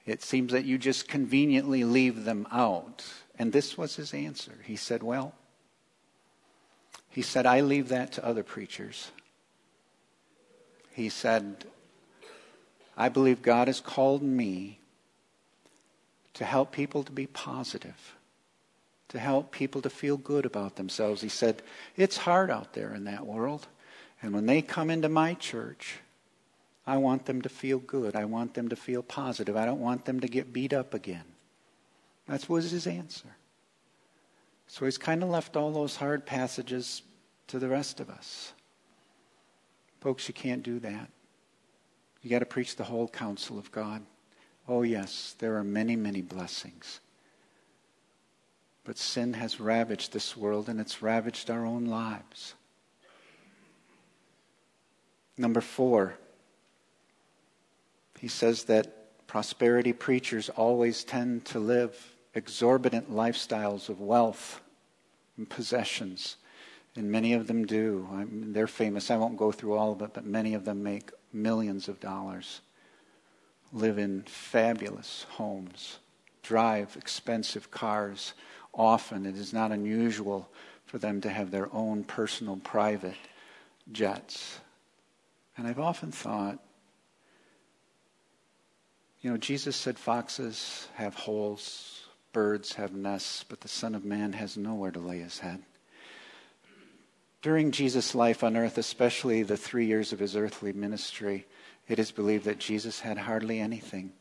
It 0.05 0.21
seems 0.21 0.53
that 0.53 0.65
you 0.65 0.77
just 0.77 1.07
conveniently 1.07 1.83
leave 1.83 2.23
them 2.23 2.47
out. 2.51 3.03
And 3.37 3.51
this 3.51 3.77
was 3.77 3.97
his 3.97 4.13
answer. 4.13 4.53
He 4.63 4.77
said, 4.77 5.03
Well, 5.03 5.33
he 7.09 7.21
said, 7.21 7.45
I 7.45 7.61
leave 7.61 7.89
that 7.89 8.13
to 8.13 8.25
other 8.25 8.43
preachers. 8.43 9.11
He 10.91 11.09
said, 11.09 11.65
I 12.95 13.09
believe 13.09 13.41
God 13.41 13.67
has 13.67 13.81
called 13.81 14.23
me 14.23 14.79
to 16.35 16.45
help 16.45 16.71
people 16.71 17.03
to 17.03 17.11
be 17.11 17.27
positive, 17.27 18.15
to 19.09 19.19
help 19.19 19.51
people 19.51 19.81
to 19.81 19.89
feel 19.89 20.17
good 20.17 20.45
about 20.45 20.75
themselves. 20.75 21.21
He 21.21 21.29
said, 21.29 21.63
It's 21.95 22.17
hard 22.17 22.51
out 22.51 22.73
there 22.73 22.93
in 22.93 23.05
that 23.05 23.25
world. 23.25 23.67
And 24.21 24.33
when 24.33 24.45
they 24.45 24.61
come 24.61 24.89
into 24.89 25.09
my 25.09 25.33
church, 25.33 25.99
I 26.87 26.97
want 26.97 27.25
them 27.25 27.41
to 27.41 27.49
feel 27.49 27.79
good. 27.79 28.15
I 28.15 28.25
want 28.25 28.53
them 28.53 28.69
to 28.69 28.75
feel 28.75 29.01
positive. 29.01 29.57
I 29.57 29.65
don't 29.65 29.81
want 29.81 30.05
them 30.05 30.19
to 30.19 30.27
get 30.27 30.53
beat 30.53 30.73
up 30.73 30.93
again. 30.93 31.25
That 32.27 32.47
was 32.47 32.71
his 32.71 32.87
answer. 32.87 33.35
So 34.67 34.85
he's 34.85 34.97
kind 34.97 35.23
of 35.23 35.29
left 35.29 35.55
all 35.55 35.71
those 35.71 35.95
hard 35.95 36.25
passages 36.25 37.01
to 37.47 37.59
the 37.59 37.69
rest 37.69 37.99
of 37.99 38.09
us. 38.09 38.53
Folks, 40.01 40.27
you 40.27 40.33
can't 40.33 40.63
do 40.63 40.79
that. 40.79 41.09
You 42.21 42.29
got 42.29 42.39
to 42.39 42.45
preach 42.45 42.75
the 42.75 42.83
whole 42.83 43.07
counsel 43.07 43.59
of 43.59 43.71
God. 43.71 44.01
Oh, 44.67 44.81
yes, 44.81 45.35
there 45.39 45.55
are 45.55 45.63
many, 45.63 45.95
many 45.95 46.21
blessings. 46.21 46.99
But 48.83 48.97
sin 48.97 49.33
has 49.33 49.59
ravaged 49.59 50.13
this 50.13 50.37
world 50.37 50.69
and 50.69 50.79
it's 50.79 51.01
ravaged 51.01 51.49
our 51.49 51.65
own 51.65 51.85
lives. 51.85 52.53
Number 55.37 55.61
four, 55.61 56.15
he 58.19 58.27
says 58.27 58.63
that 58.65 59.27
prosperity 59.27 59.91
preachers 59.91 60.49
always 60.49 61.03
tend 61.03 61.45
to 61.45 61.59
live 61.59 62.15
exorbitant 62.35 63.11
lifestyles 63.11 63.89
of 63.89 63.99
wealth 63.99 64.61
and 65.37 65.49
possessions. 65.49 66.37
And 66.95 67.11
many 67.11 67.33
of 67.33 67.47
them 67.47 67.65
do. 67.65 68.07
I 68.13 68.23
mean, 68.23 68.53
they're 68.53 68.67
famous. 68.67 69.11
I 69.11 69.17
won't 69.17 69.35
go 69.35 69.51
through 69.51 69.73
all 69.73 69.91
of 69.91 70.01
it, 70.01 70.13
but 70.13 70.25
many 70.25 70.53
of 70.53 70.63
them 70.63 70.81
make 70.81 71.11
millions 71.33 71.89
of 71.89 71.99
dollars, 71.99 72.61
live 73.73 73.97
in 73.97 74.23
fabulous 74.23 75.25
homes, 75.31 75.99
drive 76.43 76.95
expensive 76.97 77.71
cars. 77.71 78.33
Often 78.73 79.25
it 79.25 79.35
is 79.35 79.53
not 79.53 79.71
unusual 79.71 80.49
for 80.85 80.97
them 80.97 81.21
to 81.21 81.29
have 81.29 81.51
their 81.51 81.73
own 81.73 82.03
personal 82.03 82.57
private 82.57 83.15
jets. 83.91 84.59
And 85.57 85.67
I've 85.67 85.79
often 85.79 86.11
thought, 86.11 86.59
you 89.21 89.31
know, 89.31 89.37
Jesus 89.37 89.75
said 89.75 89.97
foxes 89.97 90.87
have 90.95 91.15
holes, 91.15 92.05
birds 92.31 92.73
have 92.73 92.93
nests, 92.93 93.43
but 93.43 93.61
the 93.61 93.67
Son 93.67 93.95
of 93.95 94.05
Man 94.05 94.33
has 94.33 94.57
nowhere 94.57 94.91
to 94.91 94.99
lay 94.99 95.19
his 95.19 95.39
head. 95.39 95.63
During 97.41 97.71
Jesus' 97.71 98.13
life 98.13 98.43
on 98.43 98.57
earth, 98.57 98.77
especially 98.77 99.43
the 99.43 99.57
three 99.57 99.85
years 99.85 100.11
of 100.13 100.19
his 100.19 100.35
earthly 100.35 100.73
ministry, 100.73 101.45
it 101.87 101.99
is 101.99 102.11
believed 102.11 102.45
that 102.45 102.59
Jesus 102.59 103.01
had 103.01 103.17
hardly 103.17 103.59
anything. 103.59 104.11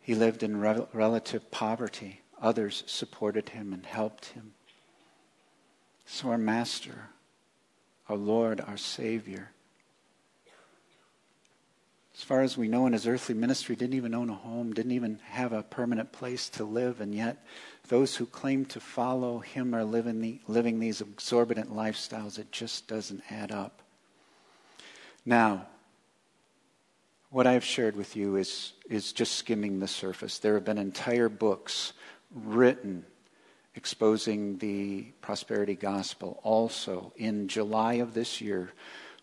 He 0.00 0.14
lived 0.14 0.42
in 0.42 0.60
rel- 0.60 0.88
relative 0.92 1.50
poverty. 1.50 2.20
Others 2.40 2.84
supported 2.86 3.50
him 3.50 3.72
and 3.72 3.86
helped 3.86 4.26
him. 4.26 4.54
So, 6.04 6.28
our 6.28 6.38
Master, 6.38 7.08
our 8.08 8.16
Lord, 8.16 8.60
our 8.60 8.76
Savior, 8.76 9.50
as 12.14 12.22
far 12.22 12.42
as 12.42 12.58
we 12.58 12.68
know 12.68 12.86
in 12.86 12.92
his 12.92 13.06
earthly 13.06 13.34
ministry, 13.34 13.74
didn't 13.74 13.96
even 13.96 14.14
own 14.14 14.28
a 14.28 14.34
home, 14.34 14.72
didn't 14.72 14.92
even 14.92 15.18
have 15.30 15.52
a 15.52 15.62
permanent 15.62 16.12
place 16.12 16.48
to 16.50 16.64
live, 16.64 17.00
and 17.00 17.14
yet 17.14 17.44
those 17.88 18.16
who 18.16 18.26
claim 18.26 18.64
to 18.66 18.80
follow 18.80 19.38
him 19.38 19.74
are 19.74 19.84
living, 19.84 20.20
the, 20.20 20.38
living 20.46 20.78
these 20.78 21.00
exorbitant 21.00 21.74
lifestyles. 21.74 22.38
It 22.38 22.52
just 22.52 22.86
doesn't 22.86 23.22
add 23.30 23.50
up. 23.50 23.82
Now, 25.24 25.66
what 27.32 27.46
I've 27.46 27.64
shared 27.64 27.96
with 27.96 28.14
you 28.14 28.36
is, 28.36 28.74
is 28.90 29.14
just 29.14 29.36
skimming 29.36 29.80
the 29.80 29.88
surface. 29.88 30.38
There 30.38 30.52
have 30.54 30.66
been 30.66 30.76
entire 30.76 31.30
books 31.30 31.94
written 32.30 33.06
exposing 33.74 34.58
the 34.58 35.06
prosperity 35.22 35.74
gospel. 35.74 36.38
Also, 36.42 37.10
in 37.16 37.48
July 37.48 37.94
of 37.94 38.12
this 38.12 38.42
year, 38.42 38.70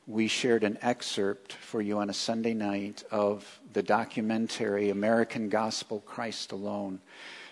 we 0.08 0.28
shared 0.28 0.64
an 0.64 0.80
excerpt 0.82 1.54
for 1.54 1.84
you 1.84 2.00
on 2.00 2.10
a 2.10 2.14
Sunday 2.14 2.56
night 2.56 3.04
of 3.12 3.60
the 3.74 3.84
documentary 3.84 4.90
American 4.90 5.48
Gospel 5.48 6.00
Christ 6.00 6.52
Alone. 6.52 7.00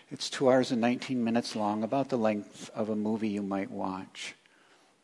It's 0.10 0.28
two 0.28 0.50
hours 0.50 0.72
and 0.72 0.82
19 0.82 1.24
minutes 1.24 1.56
long, 1.56 1.84
about 1.84 2.10
the 2.10 2.18
length 2.18 2.72
of 2.74 2.90
a 2.90 2.96
movie 2.96 3.30
you 3.30 3.44
might 3.44 3.70
watch, 3.70 4.34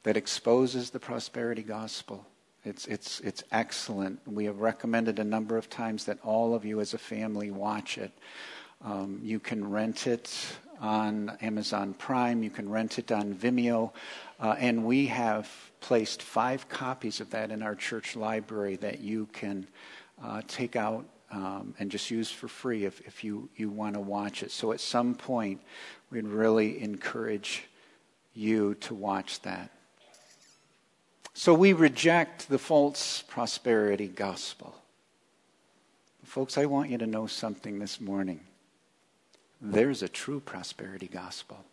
that 0.01 0.17
exposes 0.17 0.89
the 0.89 0.99
prosperity 0.99 1.61
gospel. 1.61 2.25
It's, 2.65 2.85
it's, 2.87 3.19
it's 3.19 3.43
excellent. 3.51 4.19
We 4.25 4.45
have 4.45 4.59
recommended 4.59 5.19
a 5.19 5.23
number 5.23 5.57
of 5.57 5.69
times 5.69 6.05
that 6.05 6.17
all 6.23 6.55
of 6.55 6.63
you 6.63 6.79
as 6.79 6.93
a 6.93 6.97
family 6.97 7.51
watch 7.51 7.97
it. 7.97 8.11
Um, 8.83 9.19
you 9.21 9.39
can 9.39 9.69
rent 9.69 10.07
it 10.07 10.33
on 10.79 11.37
Amazon 11.41 11.93
Prime, 11.93 12.43
you 12.43 12.49
can 12.49 12.69
rent 12.69 12.99
it 12.99 13.11
on 13.11 13.33
Vimeo, 13.33 13.91
uh, 14.39 14.55
and 14.57 14.85
we 14.85 15.07
have 15.07 15.49
placed 15.79 16.21
five 16.21 16.67
copies 16.67 17.21
of 17.21 17.29
that 17.29 17.51
in 17.51 17.63
our 17.63 17.75
church 17.75 18.15
library 18.15 18.75
that 18.77 18.99
you 18.99 19.27
can 19.31 19.67
uh, 20.21 20.41
take 20.47 20.75
out 20.75 21.05
um, 21.31 21.73
and 21.79 21.89
just 21.89 22.11
use 22.11 22.29
for 22.29 22.47
free 22.47 22.85
if, 22.85 23.01
if 23.01 23.23
you, 23.23 23.49
you 23.55 23.69
want 23.69 23.95
to 23.95 24.01
watch 24.01 24.43
it. 24.43 24.51
So 24.51 24.71
at 24.71 24.79
some 24.79 25.15
point, 25.15 25.61
we'd 26.11 26.27
really 26.27 26.81
encourage 26.81 27.63
you 28.33 28.75
to 28.75 28.93
watch 28.93 29.41
that. 29.41 29.71
So 31.33 31.53
we 31.53 31.73
reject 31.73 32.47
the 32.47 32.59
false 32.59 33.23
prosperity 33.23 34.07
gospel. 34.07 34.75
Folks, 36.23 36.57
I 36.57 36.65
want 36.65 36.89
you 36.89 36.97
to 36.99 37.07
know 37.07 37.27
something 37.27 37.79
this 37.79 37.99
morning. 37.99 38.39
There's 39.59 40.03
a 40.03 40.07
true 40.07 40.39
prosperity 40.39 41.07
gospel. 41.07 41.63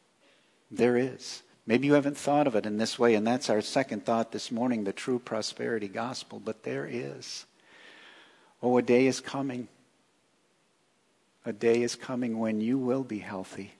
There 0.70 0.96
is. 0.96 1.42
Maybe 1.66 1.86
you 1.86 1.94
haven't 1.94 2.16
thought 2.16 2.46
of 2.46 2.56
it 2.56 2.66
in 2.66 2.78
this 2.78 2.98
way, 2.98 3.14
and 3.14 3.26
that's 3.26 3.50
our 3.50 3.60
second 3.60 4.04
thought 4.04 4.32
this 4.32 4.50
morning 4.50 4.84
the 4.84 4.92
true 4.92 5.18
prosperity 5.18 5.88
gospel, 5.88 6.40
but 6.42 6.62
there 6.62 6.86
is. 6.90 7.46
Oh, 8.62 8.76
a 8.78 8.82
day 8.82 9.06
is 9.06 9.20
coming. 9.20 9.68
A 11.44 11.52
day 11.52 11.82
is 11.82 11.96
coming 11.96 12.38
when 12.38 12.60
you 12.60 12.78
will 12.78 13.04
be 13.04 13.18
healthy. 13.18 13.72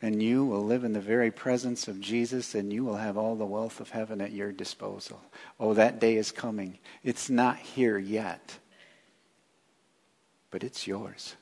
And 0.00 0.22
you 0.22 0.44
will 0.44 0.64
live 0.64 0.84
in 0.84 0.92
the 0.92 1.00
very 1.00 1.32
presence 1.32 1.88
of 1.88 2.00
Jesus, 2.00 2.54
and 2.54 2.72
you 2.72 2.84
will 2.84 2.96
have 2.96 3.16
all 3.16 3.34
the 3.34 3.44
wealth 3.44 3.80
of 3.80 3.90
heaven 3.90 4.20
at 4.20 4.30
your 4.30 4.52
disposal. 4.52 5.20
Oh, 5.58 5.74
that 5.74 5.98
day 5.98 6.16
is 6.16 6.30
coming. 6.30 6.78
It's 7.02 7.28
not 7.28 7.56
here 7.58 7.98
yet, 7.98 8.58
but 10.52 10.62
it's 10.62 10.86
yours. 10.86 11.34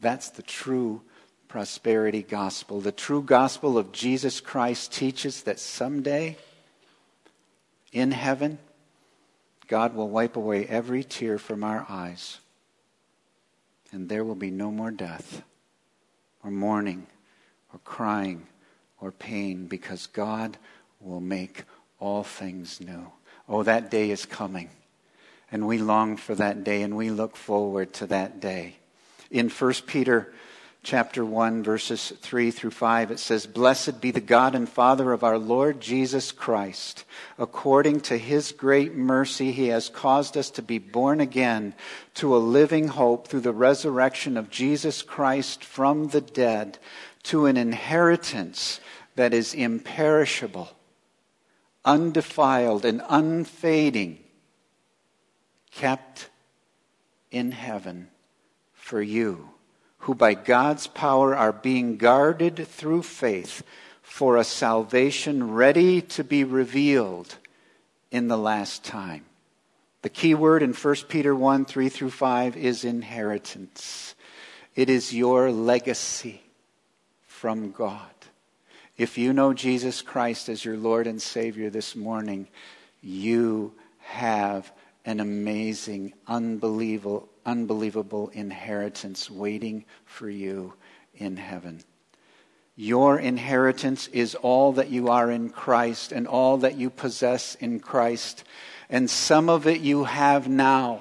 That's 0.00 0.30
the 0.30 0.42
true 0.42 1.02
prosperity 1.48 2.22
gospel. 2.22 2.80
The 2.80 2.92
true 2.92 3.22
gospel 3.22 3.76
of 3.76 3.90
Jesus 3.90 4.40
Christ 4.40 4.92
teaches 4.92 5.42
that 5.42 5.58
someday 5.58 6.36
in 7.92 8.12
heaven, 8.12 8.58
God 9.66 9.94
will 9.94 10.08
wipe 10.08 10.36
away 10.36 10.66
every 10.66 11.02
tear 11.02 11.36
from 11.36 11.64
our 11.64 11.84
eyes, 11.88 12.38
and 13.90 14.08
there 14.08 14.24
will 14.24 14.36
be 14.36 14.50
no 14.50 14.70
more 14.70 14.90
death, 14.90 15.42
or 16.44 16.50
mourning, 16.50 17.06
or 17.72 17.80
crying, 17.84 18.46
or 19.00 19.12
pain, 19.12 19.66
because 19.66 20.06
God 20.06 20.58
will 21.00 21.20
make 21.20 21.64
all 21.98 22.22
things 22.22 22.80
new. 22.80 23.10
Oh, 23.48 23.62
that 23.62 23.90
day 23.90 24.10
is 24.10 24.26
coming, 24.26 24.70
and 25.50 25.66
we 25.66 25.78
long 25.78 26.16
for 26.16 26.34
that 26.34 26.64
day, 26.64 26.82
and 26.82 26.96
we 26.96 27.10
look 27.10 27.36
forward 27.36 27.92
to 27.94 28.06
that 28.08 28.40
day. 28.40 28.76
In 29.30 29.48
1 29.48 29.72
Peter 29.86 30.32
chapter 30.84 31.24
1, 31.24 31.62
verses 31.62 32.12
3 32.20 32.50
through 32.50 32.70
5, 32.70 33.12
it 33.12 33.18
says, 33.20 33.46
Blessed 33.46 34.00
be 34.00 34.10
the 34.10 34.20
God 34.20 34.54
and 34.54 34.68
Father 34.68 35.12
of 35.12 35.22
our 35.22 35.38
Lord 35.38 35.80
Jesus 35.80 36.32
Christ. 36.32 37.04
According 37.38 38.00
to 38.02 38.18
his 38.18 38.52
great 38.52 38.94
mercy, 38.94 39.52
he 39.52 39.68
has 39.68 39.88
caused 39.88 40.36
us 40.36 40.50
to 40.50 40.62
be 40.62 40.78
born 40.78 41.20
again 41.20 41.74
to 42.14 42.36
a 42.36 42.38
living 42.38 42.88
hope 42.88 43.28
through 43.28 43.40
the 43.40 43.52
resurrection 43.52 44.36
of 44.36 44.50
Jesus 44.50 45.02
Christ 45.02 45.64
from 45.64 46.08
the 46.08 46.20
dead, 46.20 46.78
to 47.24 47.46
an 47.46 47.56
inheritance 47.56 48.80
that 49.14 49.34
is 49.34 49.54
imperishable, 49.54 50.70
undefiled, 51.84 52.84
and 52.84 53.02
unfading, 53.08 54.18
kept 55.70 56.30
in 57.30 57.52
heaven 57.52 58.08
for 58.74 59.00
you 59.00 59.48
who 60.02 60.14
by 60.14 60.34
God's 60.34 60.88
power 60.88 61.36
are 61.36 61.52
being 61.52 61.96
guarded 61.96 62.66
through 62.66 63.02
faith 63.02 63.62
for 64.02 64.36
a 64.36 64.44
salvation 64.44 65.52
ready 65.52 66.02
to 66.02 66.24
be 66.24 66.42
revealed 66.42 67.36
in 68.10 68.26
the 68.26 68.36
last 68.36 68.82
time. 68.82 69.24
The 70.02 70.08
key 70.08 70.34
word 70.34 70.62
in 70.62 70.72
1 70.72 70.94
Peter 71.08 71.34
1 71.34 71.64
3 71.66 71.88
through 71.88 72.10
5 72.10 72.56
is 72.56 72.84
inheritance. 72.84 74.16
It 74.74 74.90
is 74.90 75.14
your 75.14 75.52
legacy 75.52 76.42
from 77.42 77.72
God. 77.72 78.14
If 78.96 79.18
you 79.18 79.32
know 79.32 79.52
Jesus 79.52 80.00
Christ 80.00 80.48
as 80.48 80.64
your 80.64 80.76
Lord 80.76 81.08
and 81.08 81.20
Savior 81.20 81.70
this 81.70 81.96
morning, 81.96 82.46
you 83.00 83.74
have 83.98 84.70
an 85.04 85.18
amazing, 85.18 86.12
unbelievable, 86.28 87.28
unbelievable 87.44 88.28
inheritance 88.28 89.28
waiting 89.28 89.84
for 90.04 90.30
you 90.30 90.74
in 91.16 91.36
heaven. 91.36 91.82
Your 92.76 93.18
inheritance 93.18 94.06
is 94.06 94.36
all 94.36 94.74
that 94.74 94.90
you 94.90 95.08
are 95.08 95.28
in 95.28 95.50
Christ 95.50 96.12
and 96.12 96.28
all 96.28 96.58
that 96.58 96.76
you 96.76 96.90
possess 96.90 97.56
in 97.56 97.80
Christ. 97.80 98.44
And 98.88 99.10
some 99.10 99.48
of 99.48 99.66
it 99.66 99.80
you 99.80 100.04
have 100.04 100.46
now. 100.46 101.00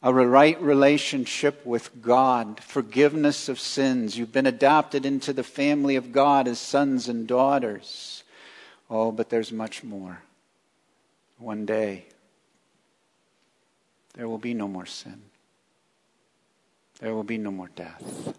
A 0.00 0.12
right 0.12 0.60
relationship 0.62 1.66
with 1.66 2.02
God, 2.02 2.60
forgiveness 2.62 3.48
of 3.48 3.58
sins. 3.58 4.16
You've 4.16 4.32
been 4.32 4.46
adopted 4.46 5.04
into 5.04 5.32
the 5.32 5.42
family 5.42 5.96
of 5.96 6.12
God 6.12 6.46
as 6.46 6.60
sons 6.60 7.08
and 7.08 7.26
daughters. 7.26 8.22
Oh, 8.88 9.10
but 9.10 9.28
there's 9.28 9.50
much 9.50 9.82
more. 9.82 10.22
One 11.38 11.66
day, 11.66 12.06
there 14.14 14.28
will 14.28 14.38
be 14.38 14.54
no 14.54 14.68
more 14.68 14.86
sin. 14.86 15.22
There 17.00 17.14
will 17.14 17.24
be 17.24 17.38
no 17.38 17.50
more 17.50 17.70
death. 17.74 18.34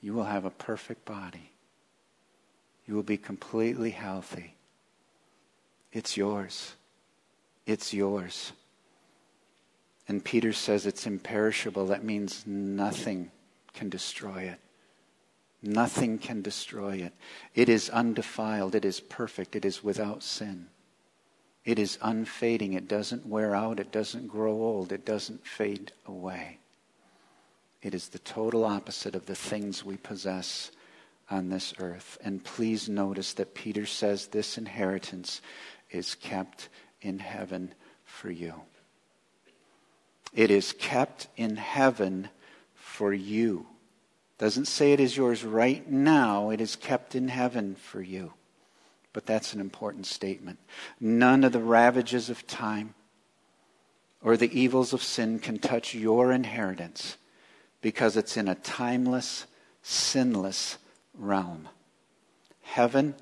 You 0.00 0.14
will 0.14 0.24
have 0.24 0.44
a 0.44 0.50
perfect 0.50 1.04
body. 1.04 1.50
You 2.86 2.94
will 2.94 3.02
be 3.02 3.16
completely 3.18 3.90
healthy. 3.90 4.54
It's 5.92 6.16
yours. 6.16 6.74
It's 7.66 7.92
yours. 7.92 8.52
And 10.08 10.24
Peter 10.24 10.54
says 10.54 10.86
it's 10.86 11.06
imperishable. 11.06 11.86
That 11.86 12.02
means 12.02 12.44
nothing 12.46 13.30
can 13.74 13.90
destroy 13.90 14.42
it. 14.42 14.58
Nothing 15.62 16.18
can 16.18 16.40
destroy 16.40 16.96
it. 16.96 17.12
It 17.54 17.68
is 17.68 17.90
undefiled. 17.90 18.74
It 18.74 18.84
is 18.84 19.00
perfect. 19.00 19.54
It 19.54 19.64
is 19.64 19.84
without 19.84 20.22
sin. 20.22 20.68
It 21.64 21.78
is 21.78 21.98
unfading. 22.00 22.72
It 22.72 22.88
doesn't 22.88 23.26
wear 23.26 23.54
out. 23.54 23.80
It 23.80 23.92
doesn't 23.92 24.28
grow 24.28 24.52
old. 24.52 24.92
It 24.92 25.04
doesn't 25.04 25.46
fade 25.46 25.92
away. 26.06 26.58
It 27.82 27.92
is 27.92 28.08
the 28.08 28.18
total 28.20 28.64
opposite 28.64 29.14
of 29.14 29.26
the 29.26 29.34
things 29.34 29.84
we 29.84 29.98
possess 29.98 30.70
on 31.30 31.50
this 31.50 31.74
earth. 31.78 32.16
And 32.24 32.42
please 32.42 32.88
notice 32.88 33.34
that 33.34 33.54
Peter 33.54 33.84
says 33.84 34.28
this 34.28 34.56
inheritance 34.56 35.42
is 35.90 36.14
kept 36.14 36.68
in 37.02 37.18
heaven 37.18 37.74
for 38.04 38.30
you. 38.30 38.54
It 40.34 40.50
is 40.50 40.72
kept 40.72 41.28
in 41.36 41.56
heaven 41.56 42.28
for 42.74 43.12
you. 43.12 43.66
Doesn't 44.38 44.66
say 44.66 44.92
it 44.92 45.00
is 45.00 45.16
yours 45.16 45.44
right 45.44 45.88
now, 45.90 46.50
it 46.50 46.60
is 46.60 46.76
kept 46.76 47.14
in 47.14 47.28
heaven 47.28 47.74
for 47.74 48.00
you. 48.00 48.32
But 49.12 49.26
that's 49.26 49.52
an 49.52 49.60
important 49.60 50.06
statement. 50.06 50.58
None 51.00 51.42
of 51.42 51.52
the 51.52 51.62
ravages 51.62 52.30
of 52.30 52.46
time 52.46 52.94
or 54.22 54.36
the 54.36 54.58
evils 54.58 54.92
of 54.92 55.02
sin 55.02 55.38
can 55.38 55.58
touch 55.58 55.94
your 55.94 56.32
inheritance 56.32 57.16
because 57.80 58.16
it's 58.16 58.36
in 58.36 58.48
a 58.48 58.54
timeless, 58.56 59.46
sinless 59.82 60.78
realm. 61.14 61.68
Heaven 62.62 63.14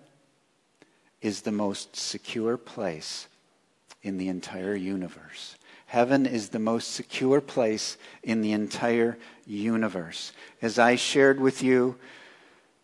is 1.21 1.43
the 1.43 1.53
most 1.53 1.97
secure 1.97 2.57
place 2.57 3.29
in 4.03 4.19
the 4.19 4.29
entire 4.29 4.75
universe. 4.75 5.57
Heaven 5.87 6.27
is 6.27 6.49
the 6.49 6.59
most 6.59 6.93
secure 6.93 7.41
place 7.41 7.97
in 8.23 8.41
the 8.43 8.53
entire 8.53 9.17
universe. 9.47 10.33
As 10.61 10.79
I 10.79 10.97
shared 10.97 11.41
with 11.41 11.63
you 11.63 11.97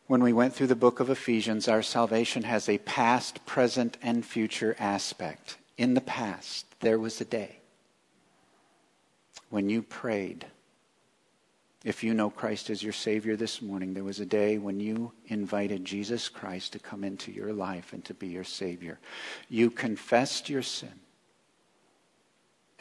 when 0.06 0.22
we 0.22 0.32
went 0.32 0.54
through 0.54 0.68
the 0.68 0.74
book 0.74 1.00
of 1.00 1.10
Ephesians, 1.10 1.68
our 1.68 1.82
salvation 1.82 2.44
has 2.44 2.68
a 2.68 2.78
past, 2.78 3.44
present, 3.44 3.98
and 4.02 4.24
future 4.24 4.76
aspect. 4.78 5.56
In 5.76 5.94
the 5.94 6.00
past, 6.00 6.66
there 6.80 6.98
was 6.98 7.20
a 7.20 7.24
day 7.24 7.58
when 9.50 9.68
you 9.68 9.82
prayed 9.82 10.46
if 11.84 12.04
you 12.04 12.14
know 12.14 12.30
Christ 12.30 12.70
as 12.70 12.82
your 12.82 12.92
Savior 12.92 13.34
this 13.34 13.60
morning, 13.60 13.92
there 13.92 14.04
was 14.04 14.20
a 14.20 14.26
day 14.26 14.56
when 14.56 14.78
you 14.78 15.12
invited 15.26 15.84
Jesus 15.84 16.28
Christ 16.28 16.72
to 16.72 16.78
come 16.78 17.02
into 17.02 17.32
your 17.32 17.52
life 17.52 17.92
and 17.92 18.04
to 18.04 18.14
be 18.14 18.28
your 18.28 18.44
Savior. 18.44 19.00
You 19.48 19.68
confessed 19.68 20.48
your 20.48 20.62
sin 20.62 20.92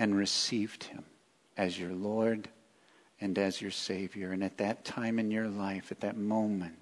and 0.02 0.18
received 0.18 0.86
Him 0.86 1.04
as 1.56 1.80
your 1.80 1.94
Lord 1.94 2.50
and 3.20 3.38
as 3.38 3.62
your 3.62 3.70
Savior. 3.70 4.32
And 4.32 4.44
at 4.44 4.58
that 4.58 4.84
time 4.84 5.20
in 5.20 5.30
your 5.30 5.48
life, 5.48 5.92
at 5.92 6.00
that 6.00 6.18
moment, 6.18 6.74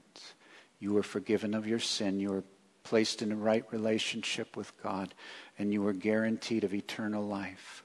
you 0.80 0.94
were 0.94 1.04
forgiven 1.04 1.54
of 1.54 1.68
your 1.68 1.80
sin. 1.80 2.22
You 2.22 2.30
were 2.30 2.44
placed 2.84 3.22
in 3.22 3.34
a 3.34 3.36
right 3.36 3.66
relationship 3.72 4.56
with 4.56 4.72
God, 4.82 5.14
and 5.58 5.74
you 5.74 5.82
were 5.82 5.92
guaranteed 5.92 6.64
of 6.64 6.74
eternal 6.74 7.22
life. 7.22 7.84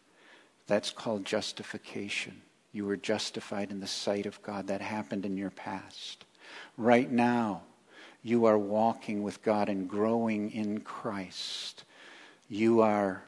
That's 0.68 0.92
called 0.92 1.24
justification. 1.24 2.40
You 2.70 2.86
were 2.86 2.96
justified 2.96 3.72
in 3.72 3.80
the 3.80 3.88
sight 3.88 4.26
of 4.26 4.40
God. 4.40 4.68
That 4.68 4.82
happened 4.82 5.26
in 5.26 5.36
your 5.36 5.50
past. 5.50 6.24
Right 6.76 7.10
now, 7.10 7.62
you 8.22 8.44
are 8.44 8.56
walking 8.56 9.24
with 9.24 9.42
God 9.42 9.68
and 9.68 9.90
growing 9.90 10.52
in 10.52 10.82
Christ. 10.82 11.82
You 12.48 12.82
are 12.82 13.24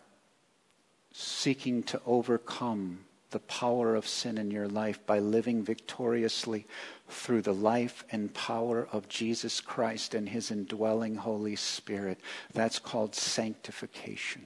seeking 1.18 1.82
to 1.82 1.98
overcome 2.04 2.98
the 3.30 3.38
power 3.40 3.94
of 3.94 4.06
sin 4.06 4.36
in 4.36 4.50
your 4.50 4.68
life 4.68 5.04
by 5.06 5.18
living 5.18 5.64
victoriously 5.64 6.66
through 7.08 7.40
the 7.40 7.54
life 7.54 8.04
and 8.12 8.34
power 8.34 8.86
of 8.92 9.08
Jesus 9.08 9.62
Christ 9.62 10.14
and 10.14 10.28
his 10.28 10.50
indwelling 10.50 11.16
Holy 11.16 11.56
Spirit. 11.56 12.20
That's 12.52 12.78
called 12.78 13.14
sanctification. 13.14 14.44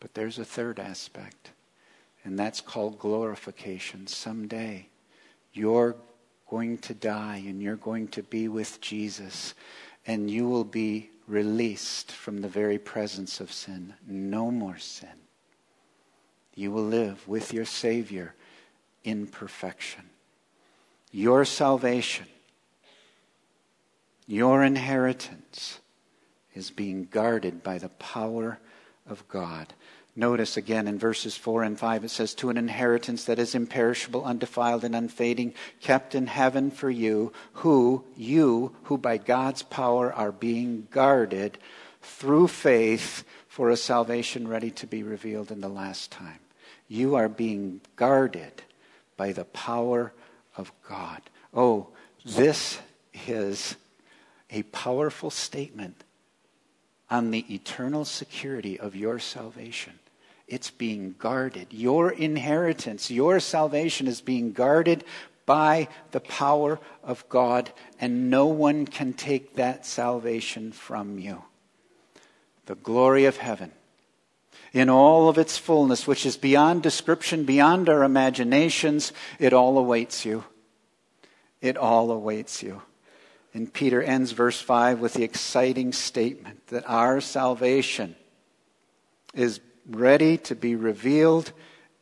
But 0.00 0.14
there's 0.14 0.40
a 0.40 0.44
third 0.44 0.80
aspect. 0.80 1.52
And 2.24 2.36
that's 2.36 2.60
called 2.60 2.98
glorification. 2.98 4.08
Someday 4.08 4.88
you're 5.52 5.94
going 6.50 6.78
to 6.78 6.94
die 6.94 7.40
and 7.46 7.62
you're 7.62 7.76
going 7.76 8.08
to 8.08 8.24
be 8.24 8.48
with 8.48 8.80
Jesus 8.80 9.54
and 10.08 10.28
you 10.28 10.48
will 10.48 10.64
be 10.64 11.10
released 11.28 12.10
from 12.10 12.40
the 12.40 12.48
very 12.48 12.78
presence 12.78 13.38
of 13.38 13.52
sin. 13.52 13.94
No 14.08 14.50
more 14.50 14.78
sin. 14.78 15.21
You 16.54 16.70
will 16.70 16.84
live 16.84 17.26
with 17.26 17.52
your 17.52 17.64
Savior 17.64 18.34
in 19.04 19.26
perfection. 19.26 20.04
Your 21.10 21.44
salvation, 21.44 22.26
your 24.26 24.62
inheritance 24.62 25.80
is 26.54 26.70
being 26.70 27.04
guarded 27.10 27.62
by 27.62 27.78
the 27.78 27.88
power 27.90 28.58
of 29.06 29.26
God. 29.28 29.72
Notice 30.14 30.58
again 30.58 30.88
in 30.88 30.98
verses 30.98 31.36
4 31.36 31.62
and 31.62 31.78
5, 31.78 32.04
it 32.04 32.10
says, 32.10 32.34
To 32.34 32.50
an 32.50 32.58
inheritance 32.58 33.24
that 33.24 33.38
is 33.38 33.54
imperishable, 33.54 34.24
undefiled, 34.24 34.84
and 34.84 34.94
unfading, 34.94 35.54
kept 35.80 36.14
in 36.14 36.26
heaven 36.26 36.70
for 36.70 36.90
you, 36.90 37.32
who, 37.54 38.04
you, 38.14 38.76
who 38.84 38.98
by 38.98 39.16
God's 39.16 39.62
power 39.62 40.12
are 40.12 40.32
being 40.32 40.86
guarded 40.90 41.56
through 42.02 42.48
faith 42.48 43.24
for 43.48 43.70
a 43.70 43.76
salvation 43.76 44.48
ready 44.48 44.70
to 44.72 44.86
be 44.86 45.02
revealed 45.02 45.50
in 45.50 45.62
the 45.62 45.68
last 45.68 46.10
time. 46.10 46.41
You 46.92 47.14
are 47.14 47.30
being 47.30 47.80
guarded 47.96 48.52
by 49.16 49.32
the 49.32 49.46
power 49.46 50.12
of 50.58 50.70
God. 50.86 51.22
Oh, 51.54 51.88
this 52.22 52.78
is 53.26 53.76
a 54.50 54.62
powerful 54.64 55.30
statement 55.30 56.04
on 57.10 57.30
the 57.30 57.46
eternal 57.52 58.04
security 58.04 58.78
of 58.78 58.94
your 58.94 59.18
salvation 59.18 59.94
it's 60.52 60.70
being 60.70 61.14
guarded. 61.18 61.68
Your 61.70 62.10
inheritance, 62.10 63.10
your 63.10 63.40
salvation 63.40 64.06
is 64.06 64.20
being 64.20 64.52
guarded 64.52 65.02
by 65.46 65.88
the 66.10 66.20
power 66.20 66.78
of 67.02 67.26
God, 67.30 67.72
and 67.98 68.28
no 68.28 68.48
one 68.48 68.84
can 68.84 69.14
take 69.14 69.54
that 69.54 69.86
salvation 69.86 70.70
from 70.70 71.18
you. 71.18 71.42
The 72.66 72.74
glory 72.74 73.24
of 73.24 73.38
heaven, 73.38 73.72
in 74.72 74.88
all 74.88 75.28
of 75.28 75.38
its 75.38 75.58
fullness, 75.58 76.06
which 76.06 76.24
is 76.24 76.36
beyond 76.36 76.82
description, 76.82 77.44
beyond 77.44 77.88
our 77.88 78.02
imaginations, 78.02 79.12
it 79.38 79.52
all 79.52 79.78
awaits 79.78 80.24
you. 80.24 80.44
It 81.60 81.76
all 81.76 82.10
awaits 82.10 82.62
you. 82.62 82.82
And 83.54 83.72
Peter 83.72 84.02
ends 84.02 84.32
verse 84.32 84.60
5 84.60 85.00
with 85.00 85.12
the 85.12 85.24
exciting 85.24 85.92
statement 85.92 86.66
that 86.68 86.88
our 86.88 87.20
salvation 87.20 88.16
is 89.34 89.60
ready 89.88 90.38
to 90.38 90.54
be 90.54 90.74
revealed 90.74 91.52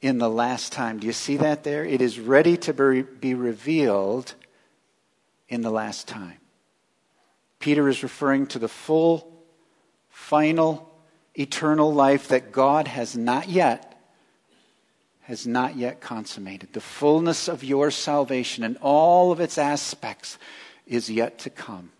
in 0.00 0.18
the 0.18 0.30
last 0.30 0.72
time. 0.72 0.98
Do 0.98 1.06
you 1.06 1.12
see 1.12 1.37
that 1.38 1.64
there? 1.64 1.85
It 1.85 2.00
is 2.00 2.20
ready 2.20 2.56
to 2.59 2.72
be 3.02 3.35
revealed 3.35 4.35
in 5.48 5.62
the 5.62 5.70
last 5.70 6.06
time. 6.06 6.38
Peter 7.59 7.88
is 7.88 8.02
referring 8.02 8.46
to 8.46 8.59
the 8.59 8.68
full, 8.68 9.44
final, 10.09 10.89
eternal 11.34 11.92
life 11.92 12.28
that 12.28 12.52
God 12.52 12.88
has 12.88 13.16
not 13.16 13.48
yet 13.48 13.90
has 15.30 15.46
not 15.46 15.76
yet 15.76 16.00
consummated. 16.00 16.72
The 16.72 16.80
fullness 16.80 17.46
of 17.46 17.62
your 17.62 17.92
salvation 17.92 18.64
and 18.64 18.76
all 18.78 19.30
of 19.30 19.38
its 19.38 19.58
aspects 19.58 20.38
is 20.88 21.08
yet 21.08 21.38
to 21.40 21.50
come. 21.50 21.92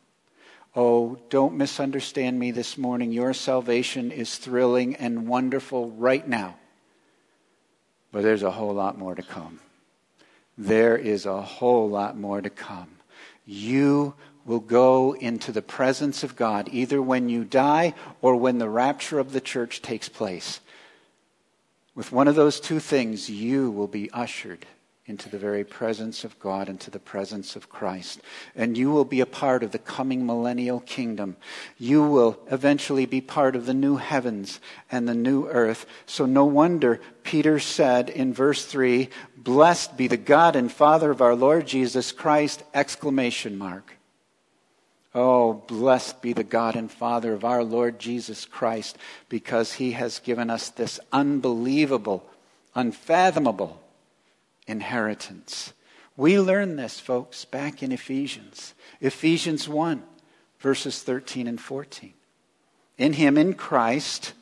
Oh, 0.74 1.16
don't 1.28 1.56
misunderstand 1.56 2.40
me 2.40 2.50
this 2.50 2.76
morning. 2.76 3.12
Your 3.12 3.32
salvation 3.32 4.10
is 4.10 4.36
thrilling 4.36 4.96
and 4.96 5.28
wonderful 5.28 5.90
right 5.92 6.26
now. 6.26 6.56
But 8.10 8.24
there's 8.24 8.42
a 8.42 8.50
whole 8.50 8.74
lot 8.74 8.98
more 8.98 9.14
to 9.14 9.22
come. 9.22 9.60
There 10.58 10.96
is 10.96 11.24
a 11.24 11.40
whole 11.40 11.88
lot 11.88 12.18
more 12.18 12.40
to 12.40 12.50
come. 12.50 12.88
You 13.46 14.14
will 14.50 14.58
go 14.58 15.12
into 15.12 15.52
the 15.52 15.62
presence 15.62 16.24
of 16.24 16.34
God 16.34 16.68
either 16.72 17.00
when 17.00 17.28
you 17.28 17.44
die 17.44 17.94
or 18.20 18.34
when 18.34 18.58
the 18.58 18.68
rapture 18.68 19.20
of 19.20 19.30
the 19.30 19.40
church 19.40 19.80
takes 19.80 20.08
place. 20.08 20.58
With 21.94 22.10
one 22.10 22.26
of 22.26 22.34
those 22.34 22.58
two 22.58 22.80
things, 22.80 23.30
you 23.30 23.70
will 23.70 23.86
be 23.86 24.10
ushered 24.10 24.66
into 25.06 25.28
the 25.28 25.38
very 25.38 25.62
presence 25.62 26.24
of 26.24 26.36
God, 26.40 26.68
into 26.68 26.90
the 26.90 26.98
presence 26.98 27.54
of 27.54 27.68
Christ. 27.68 28.22
And 28.56 28.76
you 28.76 28.90
will 28.90 29.04
be 29.04 29.20
a 29.20 29.26
part 29.26 29.62
of 29.62 29.70
the 29.70 29.78
coming 29.78 30.26
millennial 30.26 30.80
kingdom. 30.80 31.36
You 31.78 32.02
will 32.02 32.36
eventually 32.50 33.06
be 33.06 33.20
part 33.20 33.54
of 33.54 33.66
the 33.66 33.74
new 33.74 33.98
heavens 33.98 34.58
and 34.90 35.08
the 35.08 35.14
new 35.14 35.46
earth. 35.46 35.86
So 36.06 36.26
no 36.26 36.44
wonder 36.44 37.00
Peter 37.22 37.60
said 37.60 38.10
in 38.10 38.34
verse 38.34 38.64
3, 38.64 39.10
Blessed 39.36 39.96
be 39.96 40.08
the 40.08 40.16
God 40.16 40.56
and 40.56 40.72
Father 40.72 41.12
of 41.12 41.20
our 41.20 41.36
Lord 41.36 41.68
Jesus 41.68 42.10
Christ! 42.10 42.64
Exclamation 42.74 43.56
mark. 43.56 43.94
Oh, 45.14 45.54
blessed 45.66 46.22
be 46.22 46.32
the 46.32 46.44
God 46.44 46.76
and 46.76 46.90
Father 46.90 47.32
of 47.32 47.44
our 47.44 47.64
Lord 47.64 47.98
Jesus 47.98 48.44
Christ, 48.44 48.96
because 49.28 49.74
he 49.74 49.92
has 49.92 50.20
given 50.20 50.50
us 50.50 50.68
this 50.68 51.00
unbelievable, 51.12 52.24
unfathomable 52.74 53.80
inheritance. 54.68 55.72
We 56.16 56.38
learn 56.38 56.76
this, 56.76 57.00
folks, 57.00 57.44
back 57.44 57.82
in 57.82 57.90
Ephesians. 57.90 58.74
Ephesians 59.00 59.68
1, 59.68 60.02
verses 60.60 61.02
13 61.02 61.48
and 61.48 61.60
14. 61.60 62.12
In 62.98 63.14
him, 63.14 63.36
in 63.36 63.54
Christ, 63.54 64.34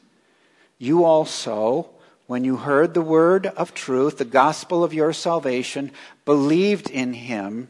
you 0.76 1.04
also, 1.04 1.88
when 2.26 2.44
you 2.44 2.56
heard 2.56 2.92
the 2.92 3.00
word 3.00 3.46
of 3.46 3.72
truth, 3.72 4.18
the 4.18 4.24
gospel 4.26 4.84
of 4.84 4.92
your 4.92 5.14
salvation, 5.14 5.92
believed 6.26 6.90
in 6.90 7.14
him 7.14 7.68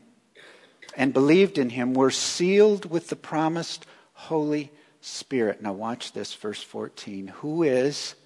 and 0.98 1.14
believed 1.14 1.56
in 1.58 1.70
him 1.70 1.94
were 1.94 2.10
sealed 2.10 2.90
with 2.90 3.08
the 3.08 3.16
promised 3.16 3.86
Holy 4.14 4.72
Spirit. 5.00 5.62
Now 5.62 5.72
watch 5.72 6.12
this, 6.12 6.34
verse 6.34 6.60
14. 6.62 7.28
Who 7.28 7.62
is 7.62 8.16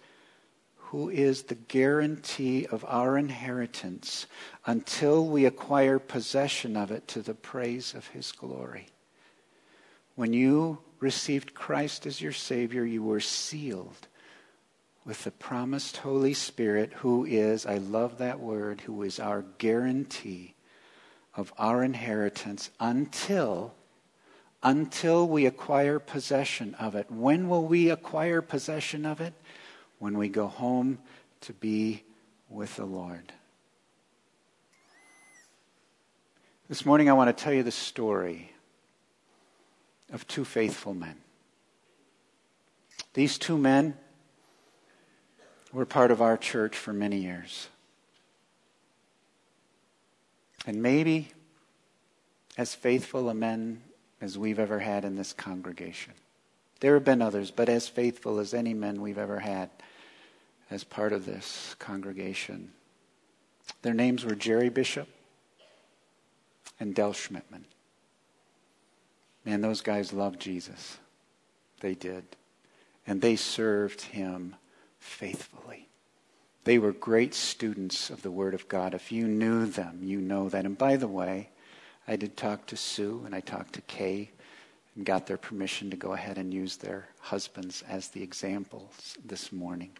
who 0.76 1.08
is 1.08 1.44
the 1.44 1.54
guarantee 1.54 2.66
of 2.66 2.84
our 2.86 3.16
inheritance 3.16 4.26
until 4.66 5.26
we 5.26 5.46
acquire 5.46 5.98
possession 5.98 6.76
of 6.76 6.90
it 6.90 7.08
to 7.08 7.22
the 7.22 7.32
praise 7.32 7.94
of 7.94 8.08
his 8.08 8.30
glory. 8.32 8.86
When 10.16 10.34
you 10.34 10.80
received 11.00 11.54
Christ 11.54 12.04
as 12.04 12.20
your 12.20 12.32
Savior, 12.32 12.84
you 12.84 13.02
were 13.02 13.20
sealed 13.20 14.06
with 15.06 15.24
the 15.24 15.30
promised 15.30 15.96
Holy 15.96 16.34
Spirit, 16.34 16.92
who 16.96 17.24
is, 17.24 17.64
I 17.64 17.78
love 17.78 18.18
that 18.18 18.38
word, 18.38 18.82
who 18.82 19.02
is 19.02 19.18
our 19.18 19.40
guarantee 19.56 20.51
of 21.34 21.52
our 21.58 21.82
inheritance 21.82 22.70
until 22.80 23.74
until 24.62 25.26
we 25.26 25.46
acquire 25.46 25.98
possession 25.98 26.74
of 26.76 26.94
it. 26.94 27.10
When 27.10 27.48
will 27.48 27.66
we 27.66 27.90
acquire 27.90 28.40
possession 28.40 29.04
of 29.04 29.20
it? 29.20 29.34
When 29.98 30.16
we 30.16 30.28
go 30.28 30.46
home 30.46 30.98
to 31.42 31.52
be 31.52 32.04
with 32.48 32.76
the 32.76 32.84
Lord. 32.84 33.32
This 36.68 36.86
morning 36.86 37.10
I 37.10 37.12
want 37.12 37.36
to 37.36 37.44
tell 37.44 37.52
you 37.52 37.62
the 37.62 37.70
story 37.70 38.52
of 40.12 40.26
two 40.28 40.44
faithful 40.44 40.94
men. 40.94 41.16
These 43.14 43.38
two 43.38 43.58
men 43.58 43.96
were 45.72 45.86
part 45.86 46.10
of 46.10 46.22
our 46.22 46.36
church 46.36 46.76
for 46.76 46.92
many 46.92 47.18
years. 47.18 47.68
And 50.66 50.82
maybe 50.82 51.28
as 52.56 52.74
faithful 52.74 53.28
a 53.28 53.34
men 53.34 53.82
as 54.20 54.38
we've 54.38 54.58
ever 54.58 54.78
had 54.78 55.04
in 55.04 55.16
this 55.16 55.32
congregation. 55.32 56.12
There 56.80 56.94
have 56.94 57.04
been 57.04 57.22
others, 57.22 57.50
but 57.50 57.68
as 57.68 57.88
faithful 57.88 58.38
as 58.38 58.54
any 58.54 58.74
men 58.74 59.00
we've 59.00 59.18
ever 59.18 59.40
had 59.40 59.70
as 60.70 60.84
part 60.84 61.12
of 61.12 61.26
this 61.26 61.76
congregation. 61.78 62.72
Their 63.82 63.94
names 63.94 64.24
were 64.24 64.34
Jerry 64.34 64.68
Bishop 64.68 65.08
and 66.80 66.94
Del 66.94 67.12
Schmidtman. 67.12 67.64
Man, 69.44 69.60
those 69.60 69.80
guys 69.80 70.12
loved 70.12 70.40
Jesus. 70.40 70.98
They 71.80 71.94
did. 71.94 72.24
And 73.06 73.20
they 73.20 73.36
served 73.36 74.02
him 74.02 74.54
faithfully. 74.98 75.88
They 76.64 76.78
were 76.78 76.92
great 76.92 77.34
students 77.34 78.10
of 78.10 78.22
the 78.22 78.30
Word 78.30 78.54
of 78.54 78.68
God. 78.68 78.94
If 78.94 79.10
you 79.10 79.26
knew 79.26 79.66
them, 79.66 80.00
you 80.02 80.20
know 80.20 80.48
that. 80.48 80.64
And 80.64 80.78
by 80.78 80.96
the 80.96 81.08
way, 81.08 81.50
I 82.06 82.16
did 82.16 82.36
talk 82.36 82.66
to 82.66 82.76
Sue 82.76 83.22
and 83.24 83.34
I 83.34 83.40
talked 83.40 83.74
to 83.74 83.80
Kay 83.82 84.30
and 84.94 85.04
got 85.04 85.26
their 85.26 85.36
permission 85.36 85.90
to 85.90 85.96
go 85.96 86.12
ahead 86.12 86.38
and 86.38 86.52
use 86.52 86.76
their 86.76 87.08
husbands 87.20 87.82
as 87.88 88.08
the 88.08 88.22
examples 88.22 89.16
this 89.24 89.50
morning. 89.50 89.90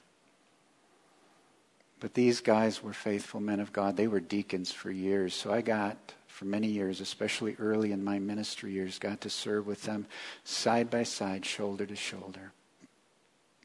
But 1.98 2.14
these 2.14 2.40
guys 2.40 2.82
were 2.82 2.92
faithful 2.92 3.40
men 3.40 3.60
of 3.60 3.72
God. 3.72 3.96
They 3.96 4.08
were 4.08 4.20
deacons 4.20 4.72
for 4.72 4.90
years. 4.90 5.34
So 5.34 5.52
I 5.52 5.60
got, 5.60 6.14
for 6.26 6.44
many 6.44 6.66
years, 6.66 7.00
especially 7.00 7.54
early 7.60 7.92
in 7.92 8.02
my 8.02 8.18
ministry 8.18 8.72
years, 8.72 8.98
got 8.98 9.20
to 9.20 9.30
serve 9.30 9.66
with 9.68 9.84
them 9.84 10.06
side 10.42 10.90
by 10.90 11.04
side, 11.04 11.46
shoulder 11.46 11.86
to 11.86 11.94
shoulder. 11.94 12.52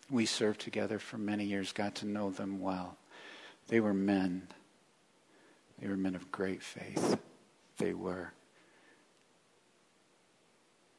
We 0.10 0.26
served 0.26 0.62
together 0.62 1.00
for 1.00 1.18
many 1.18 1.46
years, 1.46 1.74
got 1.74 1.96
to 1.96 2.06
know 2.06 2.30
them 2.30 2.62
well. 2.62 2.98
They 3.68 3.80
were 3.80 3.94
men. 3.94 4.48
They 5.80 5.88
were 5.88 5.98
men 5.98 6.16
of 6.16 6.32
great 6.32 6.64
faith. 6.64 7.18
They 7.78 7.94
were. 7.94 8.32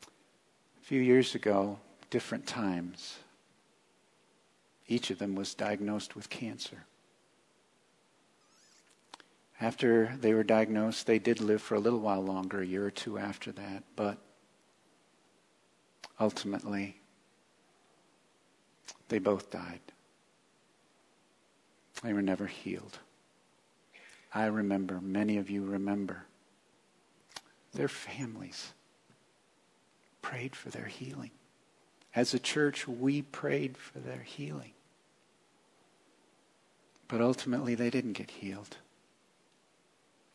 A 0.02 0.84
few 0.84 1.00
years 1.00 1.34
ago, 1.34 1.78
different 2.10 2.46
times, 2.46 3.18
each 4.86 5.10
of 5.10 5.18
them 5.18 5.34
was 5.34 5.54
diagnosed 5.54 6.14
with 6.14 6.30
cancer. 6.30 6.84
After 9.60 10.16
they 10.20 10.34
were 10.34 10.44
diagnosed, 10.44 11.06
they 11.06 11.18
did 11.18 11.40
live 11.40 11.60
for 11.60 11.74
a 11.74 11.80
little 11.80 11.98
while 11.98 12.22
longer, 12.22 12.60
a 12.60 12.66
year 12.66 12.86
or 12.86 12.90
two 12.90 13.18
after 13.18 13.50
that, 13.52 13.82
but 13.96 14.18
ultimately, 16.20 16.97
they 19.08 19.18
both 19.18 19.50
died. 19.50 19.80
They 22.02 22.12
were 22.12 22.22
never 22.22 22.46
healed. 22.46 22.98
I 24.32 24.46
remember, 24.46 25.00
many 25.00 25.38
of 25.38 25.50
you 25.50 25.64
remember, 25.64 26.24
their 27.72 27.88
families 27.88 28.72
prayed 30.22 30.54
for 30.54 30.68
their 30.70 30.86
healing. 30.86 31.30
As 32.14 32.34
a 32.34 32.38
church, 32.38 32.86
we 32.86 33.22
prayed 33.22 33.76
for 33.76 33.98
their 33.98 34.22
healing. 34.22 34.72
But 37.08 37.20
ultimately, 37.20 37.74
they 37.74 37.90
didn't 37.90 38.12
get 38.12 38.30
healed. 38.30 38.76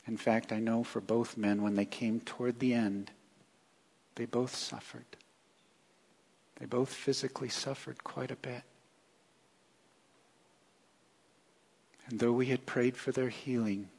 In 0.07 0.17
fact, 0.17 0.51
I 0.51 0.59
know 0.59 0.83
for 0.83 0.99
both 0.99 1.38
men, 1.38 1.62
when 1.62 1.75
they 1.75 1.86
came 1.86 2.19
toward 2.19 2.59
the 2.59 2.73
end, 2.73 3.12
they 4.15 4.25
both 4.25 4.55
suffered. 4.55 5.05
They 6.60 6.66
both 6.66 6.94
physically 6.94 7.50
suffered 7.50 8.04
quite 8.04 8.32
a 8.32 8.36
bit. 8.36 8.63
And 12.08 12.20
though 12.20 12.34
we 12.34 12.48
had 12.48 12.66
prayed 12.66 12.98
for 12.98 13.12
their 13.12 13.30
healing, 13.30 13.89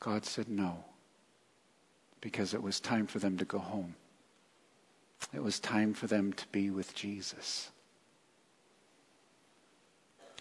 God 0.00 0.24
said 0.24 0.48
no, 0.48 0.84
because 2.20 2.54
it 2.54 2.62
was 2.62 2.80
time 2.80 3.06
for 3.06 3.18
them 3.18 3.38
to 3.38 3.44
go 3.44 3.58
home. 3.58 3.94
It 5.32 5.42
was 5.42 5.60
time 5.60 5.94
for 5.94 6.06
them 6.06 6.32
to 6.34 6.46
be 6.48 6.70
with 6.70 6.94
Jesus. 6.94 7.70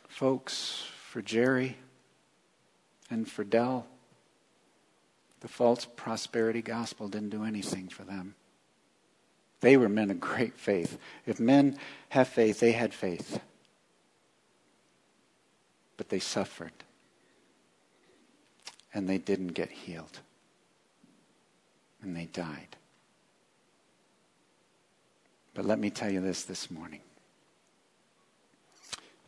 Folks, 0.08 0.86
for 1.08 1.21
Jerry 1.21 1.78
and 3.10 3.30
for 3.30 3.43
Dell, 3.43 3.88
the 5.39 5.47
false 5.47 5.86
prosperity 5.86 6.62
gospel 6.62 7.08
didn't 7.08 7.30
do 7.30 7.43
anything 7.43 7.88
for 7.88 8.04
them. 8.04 8.36
They 9.62 9.78
were 9.78 9.89
men 9.89 10.12
of 10.12 10.19
great 10.19 10.58
faith. 10.58 10.97
If 11.26 11.39
men 11.39 11.78
have 12.10 12.28
faith, 12.28 12.60
they 12.60 12.71
had 12.71 12.93
faith. 12.93 13.39
But 15.97 16.10
they 16.10 16.19
suffered. 16.19 16.74
And 18.93 19.08
they 19.08 19.19
didn't 19.19 19.50
get 19.50 19.69
healed. 19.69 20.19
And 22.02 22.15
they 22.15 22.26
died. 22.26 22.76
But 25.54 25.65
let 25.65 25.80
me 25.80 25.89
tell 25.89 26.12
you 26.12 26.21
this 26.21 26.43
this 26.43 26.71
morning. 26.71 27.02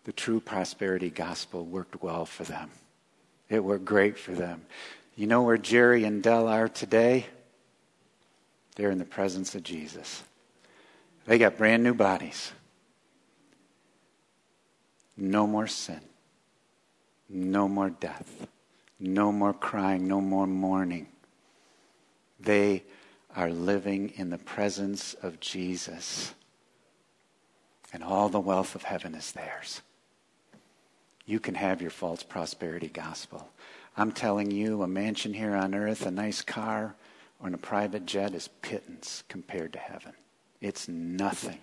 The 0.05 0.13
true 0.13 0.39
prosperity 0.39 1.09
gospel 1.09 1.63
worked 1.63 2.01
well 2.01 2.25
for 2.25 2.43
them. 2.43 2.71
It 3.49 3.63
worked 3.63 3.85
great 3.85 4.17
for 4.17 4.31
them. 4.31 4.65
You 5.15 5.27
know 5.27 5.43
where 5.43 5.57
Jerry 5.57 6.05
and 6.05 6.23
Dell 6.23 6.47
are 6.47 6.67
today? 6.67 7.27
They're 8.75 8.91
in 8.91 8.97
the 8.97 9.05
presence 9.05 9.55
of 9.55 9.63
Jesus. 9.63 10.23
They 11.25 11.37
got 11.37 11.57
brand 11.57 11.83
new 11.83 11.93
bodies. 11.93 12.51
No 15.15 15.45
more 15.45 15.67
sin. 15.67 16.01
No 17.29 17.67
more 17.67 17.89
death. 17.89 18.47
No 18.99 19.31
more 19.31 19.53
crying. 19.53 20.07
No 20.07 20.19
more 20.19 20.47
mourning. 20.47 21.07
They 22.39 22.83
are 23.35 23.49
living 23.49 24.13
in 24.15 24.29
the 24.29 24.37
presence 24.37 25.13
of 25.21 25.39
Jesus. 25.39 26.33
And 27.91 28.03
all 28.03 28.29
the 28.29 28.39
wealth 28.39 28.75
of 28.75 28.83
heaven 28.83 29.15
is 29.15 29.31
theirs. 29.31 29.81
You 31.25 31.39
can 31.39 31.55
have 31.55 31.81
your 31.81 31.91
false 31.91 32.23
prosperity 32.23 32.89
gospel. 32.89 33.49
I'm 33.95 34.11
telling 34.11 34.51
you, 34.51 34.81
a 34.81 34.87
mansion 34.87 35.33
here 35.33 35.55
on 35.55 35.75
earth, 35.75 36.05
a 36.05 36.11
nice 36.11 36.41
car, 36.41 36.95
in 37.47 37.53
a 37.53 37.57
private 37.57 38.05
jet 38.05 38.33
is 38.33 38.47
pittance 38.61 39.23
compared 39.27 39.73
to 39.73 39.79
heaven. 39.79 40.13
It's 40.61 40.87
nothing 40.87 41.59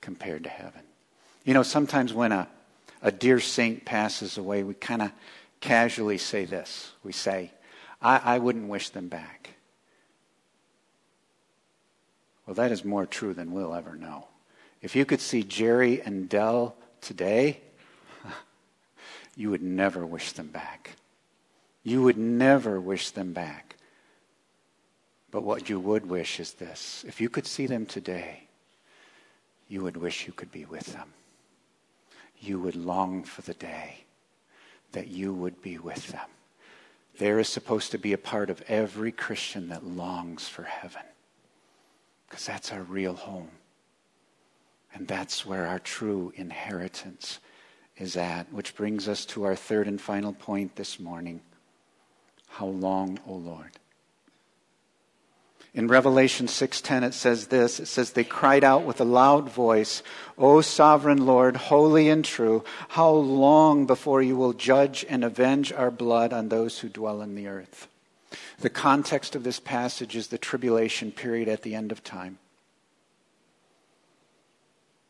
compared 0.00 0.44
to 0.44 0.50
heaven. 0.50 0.82
You 1.44 1.54
know, 1.54 1.62
sometimes 1.62 2.12
when 2.12 2.32
a, 2.32 2.48
a 3.02 3.12
dear 3.12 3.40
saint 3.40 3.84
passes 3.84 4.38
away, 4.38 4.62
we 4.64 4.74
kind 4.74 5.02
of 5.02 5.12
casually 5.60 6.18
say 6.18 6.44
this. 6.44 6.92
We 7.04 7.12
say, 7.12 7.52
I, 8.02 8.18
I 8.18 8.38
wouldn't 8.38 8.68
wish 8.68 8.90
them 8.90 9.08
back. 9.08 9.50
Well, 12.46 12.54
that 12.54 12.72
is 12.72 12.84
more 12.84 13.06
true 13.06 13.34
than 13.34 13.52
we'll 13.52 13.74
ever 13.74 13.94
know. 13.94 14.26
If 14.80 14.96
you 14.96 15.04
could 15.04 15.20
see 15.20 15.42
Jerry 15.42 16.00
and 16.00 16.28
Dell 16.28 16.76
today, 17.00 17.60
you 19.36 19.50
would 19.50 19.62
never 19.62 20.06
wish 20.06 20.32
them 20.32 20.48
back. 20.48 20.96
You 21.82 22.02
would 22.02 22.18
never 22.18 22.80
wish 22.80 23.10
them 23.10 23.32
back. 23.32 23.67
But 25.30 25.42
what 25.42 25.68
you 25.68 25.78
would 25.78 26.06
wish 26.06 26.40
is 26.40 26.54
this 26.54 27.04
if 27.06 27.20
you 27.20 27.28
could 27.28 27.46
see 27.46 27.66
them 27.66 27.86
today, 27.86 28.44
you 29.68 29.82
would 29.82 29.96
wish 29.96 30.26
you 30.26 30.32
could 30.32 30.50
be 30.50 30.64
with 30.64 30.92
them. 30.92 31.12
You 32.40 32.58
would 32.60 32.76
long 32.76 33.24
for 33.24 33.42
the 33.42 33.54
day 33.54 34.04
that 34.92 35.08
you 35.08 35.34
would 35.34 35.60
be 35.60 35.78
with 35.78 36.08
them. 36.08 36.28
There 37.18 37.38
is 37.38 37.48
supposed 37.48 37.90
to 37.90 37.98
be 37.98 38.12
a 38.12 38.18
part 38.18 38.48
of 38.48 38.62
every 38.68 39.12
Christian 39.12 39.68
that 39.68 39.84
longs 39.84 40.48
for 40.48 40.62
heaven 40.62 41.02
because 42.28 42.46
that's 42.46 42.72
our 42.72 42.82
real 42.82 43.14
home. 43.14 43.50
And 44.94 45.06
that's 45.06 45.44
where 45.44 45.66
our 45.66 45.78
true 45.78 46.32
inheritance 46.36 47.40
is 47.96 48.16
at, 48.16 48.50
which 48.52 48.74
brings 48.74 49.08
us 49.08 49.24
to 49.26 49.44
our 49.44 49.56
third 49.56 49.86
and 49.86 50.00
final 50.00 50.32
point 50.32 50.76
this 50.76 50.98
morning. 50.98 51.40
How 52.48 52.66
long, 52.66 53.18
O 53.26 53.34
Lord? 53.34 53.72
In 55.78 55.86
Revelation 55.86 56.48
6:10 56.48 57.04
it 57.04 57.14
says 57.14 57.46
this, 57.46 57.78
it 57.78 57.86
says 57.86 58.10
they 58.10 58.24
cried 58.24 58.64
out 58.64 58.82
with 58.82 59.00
a 59.00 59.04
loud 59.04 59.48
voice, 59.48 60.02
"O 60.36 60.60
sovereign 60.60 61.24
Lord, 61.24 61.54
holy 61.54 62.08
and 62.08 62.24
true, 62.24 62.64
how 62.88 63.12
long 63.12 63.86
before 63.86 64.20
you 64.20 64.36
will 64.36 64.52
judge 64.52 65.06
and 65.08 65.22
avenge 65.22 65.72
our 65.72 65.92
blood 65.92 66.32
on 66.32 66.48
those 66.48 66.80
who 66.80 66.88
dwell 66.88 67.22
in 67.22 67.36
the 67.36 67.46
earth?" 67.46 67.86
The 68.58 68.70
context 68.70 69.36
of 69.36 69.44
this 69.44 69.60
passage 69.60 70.16
is 70.16 70.26
the 70.26 70.36
tribulation 70.36 71.12
period 71.12 71.46
at 71.46 71.62
the 71.62 71.76
end 71.76 71.92
of 71.92 72.02
time. 72.02 72.40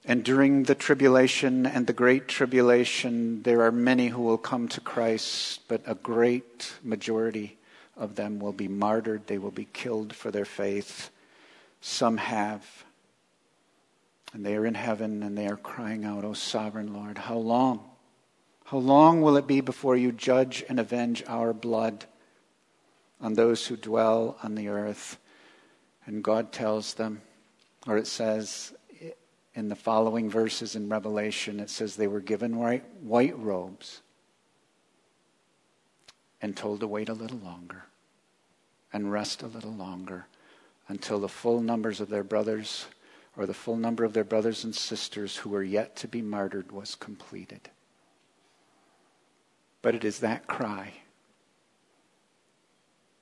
And 0.05 0.23
during 0.23 0.65
the 0.65 0.75
tribulation 0.75 1.65
and 1.65 1.87
the 1.87 1.95
great 1.95 2.29
tribulation, 2.29 3.43
there 3.45 3.63
are 3.63 3.73
many 3.73 4.09
who 4.09 4.21
will 4.21 4.37
come 4.37 4.69
to 4.69 4.83
Christ, 4.83 5.61
but 5.67 5.81
a 5.87 5.95
great 5.95 6.75
majority 6.85 7.58
of 7.99 8.15
them 8.15 8.39
will 8.39 8.53
be 8.53 8.69
martyred. 8.69 9.27
They 9.27 9.39
will 9.39 9.51
be 9.51 9.69
killed 9.73 10.15
for 10.15 10.31
their 10.31 10.45
faith. 10.45 11.11
Some 11.81 12.17
have. 12.17 12.85
And 14.33 14.45
they 14.45 14.57
are 14.57 14.65
in 14.65 14.75
heaven 14.75 15.23
and 15.23 15.37
they 15.37 15.49
are 15.49 15.57
crying 15.57 16.05
out, 16.05 16.25
O 16.25 16.33
sovereign 16.33 16.93
Lord, 16.95 17.19
how 17.19 17.37
long? 17.37 17.85
How 18.65 18.79
long 18.79 19.23
will 19.23 19.37
it 19.37 19.47
be 19.47 19.61
before 19.61 19.97
you 19.97 20.13
judge 20.13 20.65
and 20.69 20.79
avenge 20.79 21.25
our 21.27 21.53
blood 21.53 22.05
on 23.21 23.35
those 23.35 23.67
who 23.67 23.77
dwell 23.77 24.39
on 24.43 24.55
the 24.55 24.69
earth? 24.69 25.19
And 26.07 26.23
God 26.23 26.53
tells 26.53 26.95
them, 26.95 27.23
or 27.87 27.97
it 27.97 28.07
says, 28.07 28.75
in 29.55 29.69
the 29.69 29.75
following 29.75 30.31
verses 30.31 30.77
in 30.77 30.89
Revelation, 30.89 31.59
it 31.59 31.71
says 31.71 31.97
they 31.97 32.07
were 32.07 32.21
given 32.21 32.57
white, 32.59 32.85
white 33.01 33.37
robes 33.39 34.03
and 36.41 36.57
told 36.57 36.81
to 36.81 36.87
wait 36.87 37.09
a 37.09 37.15
little 37.15 37.39
longer 37.39 37.88
and 38.93 39.13
rest 39.13 39.43
a 39.43 39.47
little 39.47 39.73
longer 39.73 40.27
until 40.89 41.19
the 41.21 41.29
full 41.29 41.61
numbers 41.61 42.01
of 42.01 42.09
their 42.09 42.25
brothers 42.25 42.87
or 43.37 43.47
the 43.47 43.55
full 43.55 43.77
number 43.77 44.05
of 44.05 44.13
their 44.13 44.25
brothers 44.25 44.65
and 44.65 44.75
sisters 44.75 45.37
who 45.37 45.51
were 45.51 45.63
yet 45.63 45.95
to 45.97 46.09
be 46.09 46.23
martyred 46.23 46.73
was 46.73 46.95
completed. 46.95 47.71
But 49.81 49.95
it 49.95 50.05
is 50.05 50.19
that 50.21 50.47
cry 50.47 50.95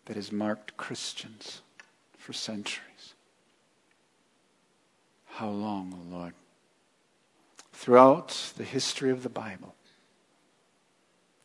that 0.06 0.16
has 0.16 0.32
marked 0.32 0.76
Christians 0.76 1.60
for 2.16 2.32
centuries. 2.32 3.14
How 5.26 5.50
long, 5.50 5.92
O 5.92 6.16
Lord? 6.16 6.32
Throughout 7.72 8.52
the 8.56 8.64
history 8.64 9.10
of 9.10 9.22
the 9.22 9.28
Bible 9.28 9.74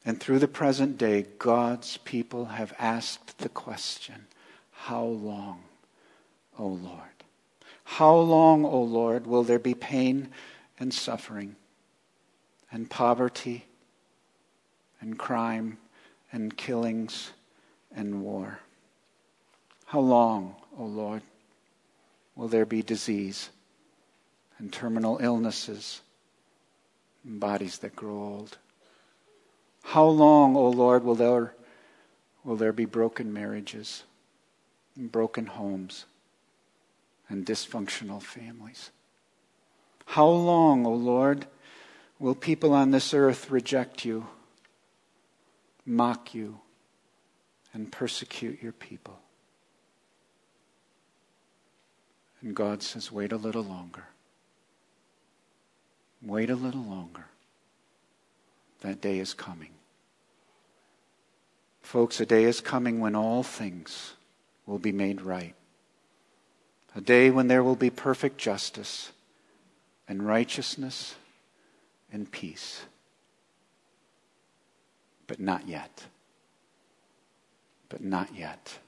and 0.06 0.20
through 0.20 0.40
the 0.40 0.48
present 0.48 0.98
day, 0.98 1.26
God's 1.38 1.98
people 1.98 2.46
have 2.46 2.74
asked 2.80 3.38
the 3.40 3.50
question 3.50 4.28
How 4.72 5.04
long, 5.04 5.64
O 6.58 6.68
Lord? 6.68 7.00
How 7.84 8.16
long, 8.16 8.66
O 8.66 8.82
Lord, 8.82 9.28
will 9.28 9.44
there 9.44 9.60
be 9.60 9.74
pain 9.74 10.30
and 10.80 10.94
suffering 10.94 11.56
and 12.72 12.90
poverty 12.90 13.66
and 15.02 15.20
crime 15.20 15.78
and 16.32 16.56
killings 16.56 17.32
and 17.94 18.22
war? 18.22 18.60
How 19.86 20.00
long, 20.00 20.56
O 20.78 20.86
Lord, 20.86 21.22
will 22.36 22.48
there 22.48 22.66
be 22.66 22.82
disease? 22.82 23.50
and 24.62 24.72
terminal 24.72 25.18
illnesses 25.22 26.02
and 27.26 27.40
bodies 27.40 27.80
that 27.80 27.96
grow 27.96 28.14
old. 28.14 28.58
How 29.84 30.06
long, 30.06 30.56
O 30.56 30.70
Lord, 30.70 31.04
will 31.04 31.16
there, 31.16 31.54
will 32.44 32.56
there 32.56 32.72
be 32.72 32.86
broken 32.86 33.34
marriages 33.34 34.04
and 34.96 35.12
broken 35.12 35.48
homes 35.48 36.06
and 37.28 37.46
dysfunctional 37.46 38.22
families? 38.22 38.92
How 40.06 40.28
long, 40.28 40.86
O 40.86 40.94
Lord, 40.94 41.48
will 42.20 42.36
people 42.36 42.74
on 42.74 42.92
this 42.92 43.14
earth 43.14 43.50
reject 43.50 44.06
you, 44.06 44.28
mock 45.86 46.34
you, 46.34 46.60
and 47.74 47.92
persecute 47.92 48.62
your 48.62 48.74
people? 48.74 49.20
And 52.42 52.56
God 52.56 52.82
says, 52.84 53.12
wait 53.12 53.32
a 53.32 53.38
little 53.38 53.64
longer. 53.64 54.06
Wait 56.22 56.50
a 56.50 56.56
little 56.56 56.84
longer. 56.84 57.26
That 58.82 59.02
day 59.02 59.20
is 59.20 59.34
coming. 59.34 59.70
Folks, 61.82 62.20
a 62.20 62.26
day 62.26 62.44
is 62.44 62.62
coming 62.62 63.00
when 63.00 63.16
all 63.16 63.44
things 63.44 64.14
will 64.66 64.80
be 64.80 64.92
made 64.92 65.22
right. 65.22 65.56
A 66.96 67.02
day 67.02 67.30
when 67.30 67.48
there 67.48 67.64
will 67.64 67.76
be 67.76 67.90
perfect 67.90 68.38
justice 68.38 69.12
and 70.08 70.26
righteousness 70.26 71.16
and 72.12 72.32
peace. 72.32 72.82
But 75.28 75.40
not 75.40 75.68
yet. 75.68 76.06
But 77.88 78.04
not 78.04 78.36
yet. 78.36 78.80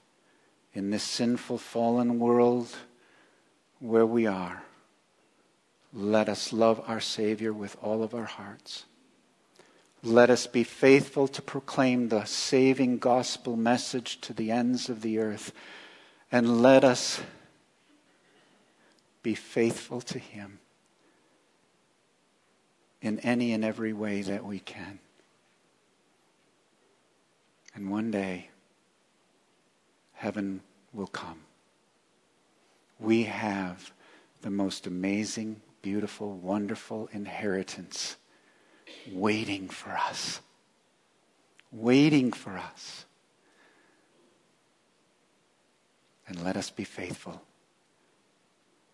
In 0.74 0.90
this 0.90 1.02
sinful, 1.02 1.58
fallen 1.58 2.18
world 2.18 2.68
where 3.78 4.06
we 4.06 4.26
are, 4.26 4.62
let 5.92 6.28
us 6.28 6.52
love 6.52 6.82
our 6.86 7.00
Savior 7.00 7.52
with 7.52 7.76
all 7.80 8.02
of 8.02 8.14
our 8.14 8.24
hearts. 8.24 8.84
Let 10.04 10.28
us 10.28 10.46
be 10.46 10.64
faithful 10.64 11.28
to 11.28 11.40
proclaim 11.40 12.10
the 12.10 12.26
saving 12.26 12.98
gospel 12.98 13.56
message 13.56 14.20
to 14.20 14.34
the 14.34 14.50
ends 14.50 14.90
of 14.90 15.00
the 15.00 15.18
earth. 15.18 15.50
And 16.30 16.60
let 16.60 16.84
us 16.84 17.22
be 19.22 19.34
faithful 19.34 20.02
to 20.02 20.18
Him 20.18 20.58
in 23.00 23.18
any 23.20 23.54
and 23.54 23.64
every 23.64 23.94
way 23.94 24.20
that 24.20 24.44
we 24.44 24.58
can. 24.58 24.98
And 27.74 27.90
one 27.90 28.10
day, 28.10 28.50
heaven 30.12 30.60
will 30.92 31.06
come. 31.06 31.40
We 33.00 33.22
have 33.22 33.90
the 34.42 34.50
most 34.50 34.86
amazing 34.86 35.62
beautiful, 35.80 36.36
wonderful 36.36 37.08
inheritance 37.10 38.16
waiting 39.12 39.68
for 39.68 39.90
us. 39.90 40.40
Waiting 41.72 42.32
for 42.32 42.56
us. 42.56 43.04
And 46.26 46.42
let 46.42 46.56
us 46.56 46.70
be 46.70 46.84
faithful. 46.84 47.42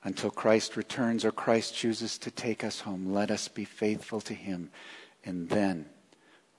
Until 0.03 0.31
Christ 0.31 0.77
returns 0.77 1.25
or 1.25 1.31
Christ 1.31 1.75
chooses 1.75 2.17
to 2.19 2.31
take 2.31 2.65
us 2.65 2.81
home, 2.81 3.13
let 3.13 3.31
us 3.31 3.49
be 3.49 3.65
faithful 3.65 4.21
to 4.23 4.35
Him. 4.35 4.71
And 5.25 5.49
then 5.49 5.87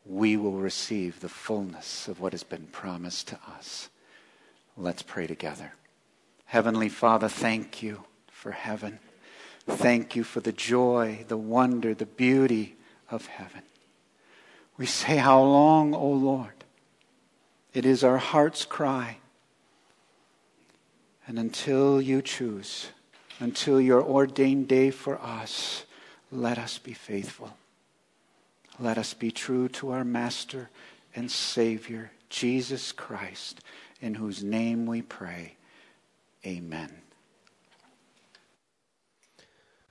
we 0.05 0.37
will 0.37 0.53
receive 0.53 1.19
the 1.19 1.29
fullness 1.29 2.07
of 2.07 2.19
what 2.19 2.33
has 2.33 2.43
been 2.43 2.67
promised 2.67 3.27
to 3.29 3.39
us. 3.55 3.89
Let's 4.77 5.01
pray 5.01 5.27
together. 5.27 5.73
Heavenly 6.45 6.89
Father, 6.89 7.27
thank 7.27 7.81
you 7.81 8.03
for 8.31 8.51
heaven. 8.51 8.99
Thank 9.67 10.15
you 10.15 10.23
for 10.23 10.39
the 10.39 10.51
joy, 10.51 11.25
the 11.27 11.37
wonder, 11.37 11.93
the 11.93 12.05
beauty 12.05 12.75
of 13.11 13.27
heaven. 13.27 13.61
We 14.77 14.85
say, 14.85 15.17
How 15.17 15.41
long, 15.41 15.93
O 15.93 16.07
Lord? 16.07 16.53
It 17.73 17.85
is 17.85 18.03
our 18.03 18.17
heart's 18.17 18.65
cry. 18.65 19.17
And 21.27 21.39
until 21.39 22.01
you 22.01 22.21
choose, 22.21 22.89
until 23.39 23.79
your 23.79 24.01
ordained 24.01 24.67
day 24.67 24.91
for 24.91 25.21
us, 25.21 25.85
let 26.31 26.57
us 26.57 26.77
be 26.77 26.93
faithful. 26.93 27.55
Let 28.79 28.97
us 28.97 29.13
be 29.13 29.31
true 29.31 29.69
to 29.69 29.91
our 29.91 30.03
Master 30.03 30.69
and 31.15 31.29
Savior, 31.29 32.11
Jesus 32.29 32.91
Christ, 32.91 33.61
in 34.01 34.15
whose 34.15 34.43
name 34.43 34.85
we 34.85 35.01
pray. 35.01 35.55
Amen. 36.45 37.00